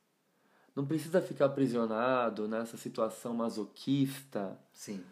Não 0.76 0.86
precisa 0.86 1.22
ficar 1.22 1.46
aprisionado 1.46 2.48
nessa 2.48 2.78
situação 2.78 3.34
masoquista. 3.34 4.60
Sim. 4.72 5.04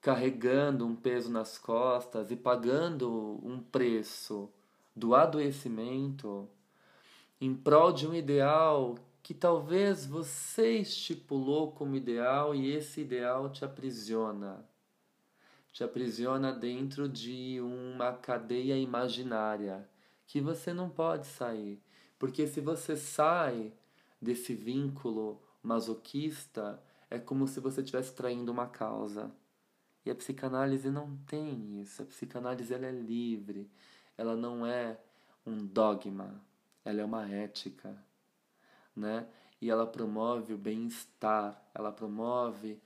Carregando 0.00 0.86
um 0.86 0.96
peso 0.96 1.30
nas 1.30 1.58
costas 1.58 2.30
e 2.30 2.36
pagando 2.36 3.38
um 3.42 3.60
preço 3.60 4.48
do 4.96 5.14
adoecimento 5.14 6.48
em 7.40 7.54
prol 7.54 7.92
de 7.92 8.06
um 8.06 8.14
ideal 8.14 8.96
que 9.22 9.34
talvez 9.34 10.06
você 10.06 10.78
estipulou 10.78 11.72
como 11.72 11.94
ideal 11.94 12.54
e 12.54 12.72
esse 12.72 13.00
ideal 13.02 13.50
te 13.50 13.64
aprisiona. 13.64 14.64
Te 15.72 15.84
aprisiona 15.84 16.52
dentro 16.52 17.08
de 17.08 17.60
uma 17.60 18.12
cadeia 18.12 18.76
imaginária 18.76 19.88
que 20.32 20.40
você 20.40 20.72
não 20.72 20.88
pode 20.88 21.26
sair. 21.26 21.78
Porque 22.18 22.46
se 22.46 22.58
você 22.58 22.96
sai, 22.96 23.70
desse 24.18 24.54
vínculo 24.54 25.38
masoquista 25.62 26.82
é 27.10 27.18
como 27.18 27.46
se 27.46 27.60
você 27.60 27.82
estivesse 27.82 28.14
traindo 28.14 28.50
uma 28.50 28.66
causa. 28.66 29.30
E 30.06 30.10
a 30.10 30.14
psicanálise 30.14 30.88
não 30.88 31.18
tem 31.26 31.78
isso. 31.82 32.00
A 32.00 32.06
psicanálise 32.06 32.72
ela 32.72 32.86
é 32.86 32.90
livre. 32.90 33.70
Ela 34.16 34.34
não 34.34 34.66
é 34.66 34.98
um 35.44 35.66
dogma. 35.66 36.42
Ela 36.82 37.02
é 37.02 37.04
uma 37.04 37.28
ética, 37.30 37.94
né? 38.96 39.26
E 39.60 39.68
ela 39.68 39.86
promove 39.86 40.54
o 40.54 40.58
bem-estar. 40.58 41.62
Ela 41.74 41.92
promove 41.92 42.80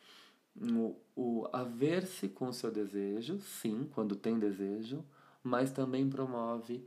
o, 0.61 0.97
o 1.15 1.49
haver-se 1.53 2.29
com 2.29 2.49
o 2.49 2.53
seu 2.53 2.73
desejo, 2.73 3.39
sim, 3.39 3.89
quando 3.95 4.17
tem 4.17 4.37
desejo, 4.37 5.05
mas 5.45 5.71
também 5.71 6.11
promove 6.11 6.85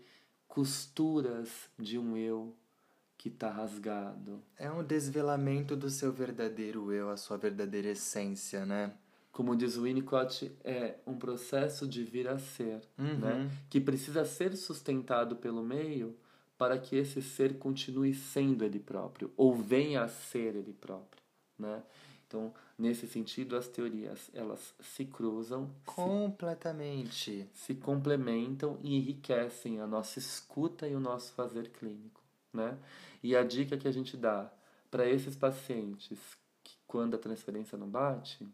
costuras 0.49 1.69
de 1.77 1.97
um 1.97 2.17
eu 2.17 2.53
que 3.17 3.29
está 3.29 3.49
rasgado. 3.49 4.41
É 4.57 4.69
um 4.69 4.83
desvelamento 4.83 5.75
do 5.75 5.89
seu 5.89 6.11
verdadeiro 6.11 6.91
eu, 6.91 7.09
a 7.09 7.15
sua 7.17 7.37
verdadeira 7.37 7.89
essência, 7.89 8.65
né? 8.65 8.91
Como 9.31 9.55
diz 9.55 9.77
o 9.77 9.83
Winnicott, 9.83 10.51
é 10.63 10.95
um 11.05 11.15
processo 11.17 11.87
de 11.87 12.03
vir 12.03 12.27
a 12.27 12.37
ser, 12.37 12.81
Uhum. 12.97 13.19
né? 13.19 13.51
que 13.69 13.79
precisa 13.79 14.25
ser 14.25 14.55
sustentado 14.57 15.35
pelo 15.37 15.63
meio 15.63 16.15
para 16.57 16.77
que 16.77 16.97
esse 16.97 17.21
ser 17.21 17.57
continue 17.57 18.13
sendo 18.13 18.65
ele 18.65 18.79
próprio, 18.79 19.31
ou 19.37 19.55
venha 19.55 20.03
a 20.03 20.07
ser 20.09 20.55
ele 20.55 20.73
próprio. 20.73 21.21
Né? 21.57 21.81
Então, 22.27 22.53
nesse 22.79 23.05
sentido, 23.05 23.57
as 23.57 23.67
teorias 23.67 24.31
elas 24.33 24.73
se 24.79 25.03
cruzam, 25.03 25.67
se 25.67 25.93
Completamente. 25.93 27.47
se 27.53 27.75
complementam 27.75 28.79
e 28.81 28.95
enriquecem 28.95 29.81
a 29.81 29.85
nossa 29.85 30.17
escuta 30.17 30.87
e 30.87 30.95
o 30.95 30.99
nosso 30.99 31.33
fazer 31.33 31.69
clínico, 31.71 32.21
né? 32.53 32.77
E 33.21 33.35
a 33.35 33.43
dica 33.43 33.77
que 33.77 33.87
a 33.87 33.91
gente 33.91 34.15
dá 34.15 34.49
para 34.89 35.07
esses 35.07 35.35
pacientes 35.35 36.17
que 36.63 36.73
quando 36.87 37.15
a 37.15 37.19
transferência 37.19 37.77
não 37.77 37.87
bate, 37.87 38.47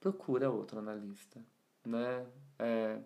procura 0.00 0.50
outro 0.50 0.80
analista, 0.80 1.40
né? 1.84 2.26
É, 2.58 2.98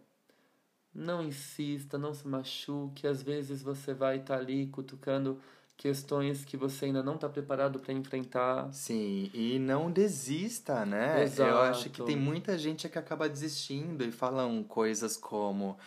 não 0.95 1.23
insista, 1.23 1.99
não 1.99 2.15
se 2.15 2.27
machuque, 2.27 3.07
às 3.07 3.23
vezes 3.23 3.63
você 3.63 3.93
vai 3.93 4.19
estar 4.19 4.39
ali 4.39 4.67
cutucando 4.69 5.41
questões 5.81 6.45
que 6.45 6.59
você 6.59 6.85
ainda 6.85 7.03
não 7.03 7.15
está 7.15 7.27
preparado 7.27 7.79
para 7.79 7.95
enfrentar. 7.95 8.71
Sim, 8.71 9.31
e 9.33 9.59
não 9.59 9.91
desista, 9.91 10.85
né? 10.85 11.25
Eu 11.39 11.57
acho 11.57 11.85
que 11.85 12.03
Exato. 12.03 12.05
tem 12.05 12.17
muita 12.19 12.59
gente 12.59 12.87
que 12.87 12.99
acaba 12.99 13.27
desistindo 13.27 14.05
e 14.05 14.13
falam 14.13 14.63
coisas 14.63 15.17
como: 15.17 15.79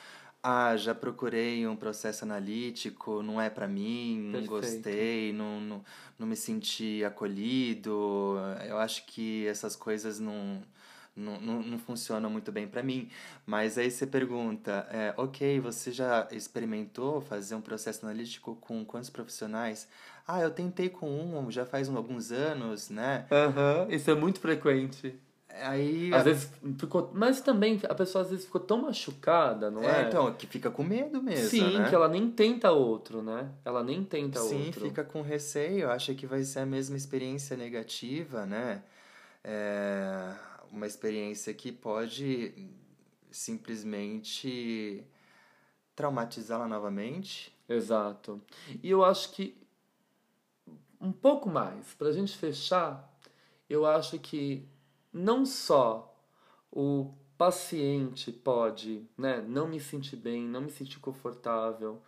Ah, 0.42 0.76
já 0.76 0.96
procurei 0.96 1.68
um 1.68 1.76
processo 1.76 2.26
analítico, 2.26 3.22
não 3.22 3.40
é 3.40 3.52
pra 3.52 3.68
mim, 3.68 4.20
não 4.20 4.48
Perfeito. 4.48 4.50
gostei, 4.50 5.32
não, 5.32 5.62
não, 5.62 5.86
não 6.18 6.26
me 6.26 6.36
senti 6.36 7.04
acolhido. 7.06 8.36
Eu 8.68 8.80
acho 8.80 9.06
que 9.06 9.46
essas 9.46 9.76
coisas 9.76 10.20
não. 10.20 10.64
Não, 11.16 11.40
não, 11.40 11.62
não 11.62 11.78
funcionam 11.78 12.30
muito 12.30 12.52
bem 12.52 12.68
pra 12.68 12.82
mim. 12.82 13.08
Mas 13.46 13.78
aí 13.78 13.92
você 13.92 14.08
pergunta, 14.08 14.88
é, 14.92 15.14
ok, 15.16 15.60
você 15.60 15.92
já 15.92 16.28
experimentou 16.32 17.22
fazer 17.22 17.54
um 17.54 17.62
processo 17.62 18.04
analítico 18.06 18.56
com 18.56 18.84
quantos 18.84 19.12
profissionais? 19.12 19.88
Ah, 20.28 20.42
eu 20.42 20.50
tentei 20.50 20.90
com 20.90 21.08
um 21.08 21.52
já 21.52 21.66
faz 21.66 21.88
um- 21.88 21.98
alguns 21.98 22.32
anos, 22.32 22.90
né? 22.90 23.28
Aham, 23.32 23.88
isso 23.90 24.10
é 24.10 24.16
muito 24.16 24.40
frequente. 24.40 25.16
Aí. 25.62 26.12
Às 26.12 26.24
vezes 26.24 26.52
ficou. 26.80 27.12
Mas 27.14 27.42
também 27.42 27.80
a 27.88 27.94
pessoa 27.94 28.24
às 28.24 28.32
vezes 28.32 28.46
ficou 28.46 28.60
tão 28.62 28.82
machucada, 28.82 29.70
não 29.70 29.84
é? 29.84 30.06
é, 30.06 30.08
então, 30.08 30.34
que 30.34 30.48
fica 30.48 30.72
com 30.72 30.84
medo 30.84 31.22
mesmo. 31.22 31.50
Sim, 31.50 31.80
né? 31.80 31.90
que 31.90 31.94
ela 31.94 32.08
nem 32.08 32.28
tenta 32.32 32.72
outro, 32.72 33.22
né? 33.22 33.52
Ela 33.64 33.84
nem 33.84 34.04
tenta 34.04 34.40
Sim, 34.40 34.66
outro. 34.66 34.82
fica 34.88 35.04
com 35.04 35.22
receio, 35.22 35.92
acha 35.92 36.16
que 36.16 36.26
vai 36.26 36.44
ser 36.44 36.60
a 36.60 36.66
mesma 36.66 36.98
experiência 36.98 37.56
negativa, 37.56 38.48
né? 38.48 38.82
É 39.44 40.53
uma 40.74 40.88
experiência 40.88 41.54
que 41.54 41.72
pode 41.72 42.68
simplesmente 43.30 45.06
traumatizá-la 45.96 46.68
novamente. 46.68 47.56
Exato. 47.70 48.42
E 48.82 48.90
eu 48.90 49.06
acho 49.06 49.32
que 49.32 49.56
um 51.00 51.12
pouco 51.12 51.48
mais, 51.48 51.94
pra 51.94 52.12
gente 52.12 52.36
fechar, 52.36 53.14
eu 53.70 53.86
acho 53.86 54.18
que 54.20 54.68
não 55.12 55.46
só 55.46 56.18
o 56.72 57.14
paciente 57.38 58.32
pode, 58.32 59.08
né, 59.18 59.42
não 59.42 59.68
me 59.68 59.80
sentir 59.80 60.16
bem, 60.16 60.44
não 60.44 60.62
me 60.62 60.72
sentir 60.72 61.00
confortável, 61.00 62.02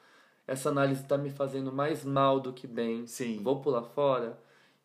essa 0.47 0.69
análise 0.69 1.01
está 1.01 1.17
me 1.17 1.29
fazendo 1.29 1.71
mais 1.71 2.03
mal 2.03 2.39
do 2.39 2.53
que 2.53 2.65
bem, 2.67 3.05
Sim. 3.05 3.41
vou 3.43 3.61
pular 3.61 3.83
fora. 3.83 4.39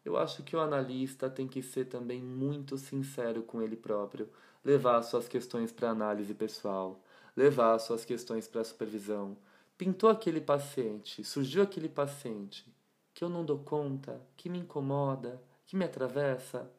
Eu 0.04 0.16
acho 0.16 0.42
que 0.42 0.56
o 0.56 0.60
analista 0.60 1.28
tem 1.28 1.46
que 1.46 1.62
ser 1.62 1.86
também 1.86 2.22
muito 2.22 2.78
sincero 2.78 3.42
com 3.42 3.60
ele 3.60 3.76
próprio, 3.76 4.28
levar 4.64 5.02
suas 5.02 5.28
questões 5.28 5.72
para 5.72 5.90
análise 5.90 6.32
pessoal, 6.34 7.02
levar 7.36 7.78
suas 7.78 8.04
questões 8.04 8.48
para 8.48 8.64
supervisão. 8.64 9.36
Pintou 9.76 10.08
aquele 10.10 10.40
paciente, 10.40 11.22
surgiu 11.24 11.62
aquele 11.62 11.88
paciente 11.88 12.64
que 13.12 13.24
eu 13.24 13.28
não 13.28 13.44
dou 13.44 13.58
conta, 13.58 14.20
que 14.36 14.48
me 14.48 14.58
incomoda, 14.58 15.42
que 15.66 15.76
me 15.76 15.84
atravessa. 15.84 16.70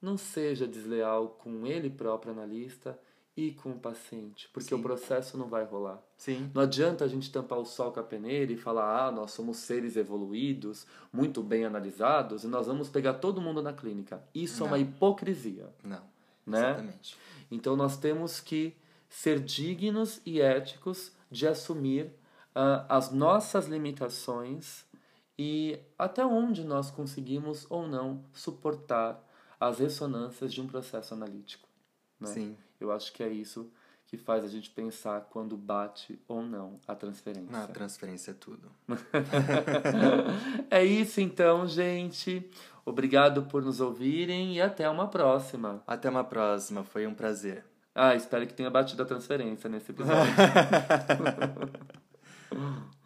Não 0.00 0.16
seja 0.16 0.66
desleal 0.66 1.30
com 1.30 1.66
ele 1.66 1.90
próprio 1.90 2.32
analista 2.32 2.98
e 3.38 3.52
com 3.52 3.70
o 3.70 3.78
paciente, 3.78 4.50
porque 4.52 4.70
Sim. 4.70 4.74
o 4.74 4.82
processo 4.82 5.38
não 5.38 5.46
vai 5.46 5.62
rolar. 5.64 6.02
Sim. 6.16 6.50
Não 6.52 6.62
adianta 6.62 7.04
a 7.04 7.08
gente 7.08 7.30
tampar 7.30 7.56
o 7.60 7.64
sol 7.64 7.92
com 7.92 8.00
a 8.00 8.02
peneira 8.02 8.50
e 8.50 8.56
falar, 8.56 9.06
ah, 9.06 9.12
nós 9.12 9.30
somos 9.30 9.58
seres 9.58 9.96
evoluídos, 9.96 10.84
muito 11.12 11.40
bem 11.40 11.64
analisados, 11.64 12.42
e 12.42 12.48
nós 12.48 12.66
vamos 12.66 12.88
pegar 12.88 13.14
todo 13.14 13.40
mundo 13.40 13.62
na 13.62 13.72
clínica. 13.72 14.20
Isso 14.34 14.64
é 14.64 14.66
uma 14.66 14.76
Não. 14.76 14.82
hipocrisia, 14.82 15.72
Não. 15.84 16.02
né? 16.44 16.70
Exatamente. 16.70 17.16
Então 17.48 17.76
nós 17.76 17.96
temos 17.96 18.40
que 18.40 18.74
ser 19.08 19.38
dignos 19.38 20.20
e 20.26 20.40
éticos 20.40 21.12
de 21.30 21.46
assumir 21.46 22.10
ah, 22.52 22.86
as 22.88 23.12
nossas 23.12 23.68
limitações 23.68 24.84
e 25.38 25.78
até 25.96 26.26
onde 26.26 26.64
nós 26.64 26.90
conseguimos 26.90 27.68
ou 27.70 27.86
não 27.86 28.24
suportar 28.32 29.24
as 29.60 29.78
ressonâncias 29.78 30.52
de 30.52 30.60
um 30.60 30.66
processo 30.66 31.14
analítico. 31.14 31.68
Né? 32.18 32.26
Sim. 32.26 32.56
Eu 32.80 32.92
acho 32.92 33.12
que 33.12 33.22
é 33.22 33.28
isso 33.28 33.70
que 34.06 34.16
faz 34.16 34.42
a 34.42 34.48
gente 34.48 34.70
pensar 34.70 35.20
quando 35.30 35.56
bate 35.56 36.18
ou 36.26 36.42
não 36.42 36.80
a 36.88 36.94
transferência. 36.94 37.50
Na 37.50 37.66
transferência 37.66 38.30
é 38.30 38.34
tudo. 38.34 38.70
é 40.70 40.82
isso 40.82 41.20
então, 41.20 41.68
gente. 41.68 42.48
Obrigado 42.86 43.42
por 43.42 43.62
nos 43.62 43.80
ouvirem 43.80 44.56
e 44.56 44.62
até 44.62 44.88
uma 44.88 45.08
próxima. 45.08 45.82
Até 45.86 46.08
uma 46.08 46.24
próxima, 46.24 46.82
foi 46.82 47.06
um 47.06 47.14
prazer. 47.14 47.66
Ah, 47.94 48.14
espero 48.14 48.46
que 48.46 48.54
tenha 48.54 48.70
batido 48.70 49.02
a 49.02 49.06
transferência 49.06 49.68
nesse 49.68 49.90
episódio. 49.90 50.32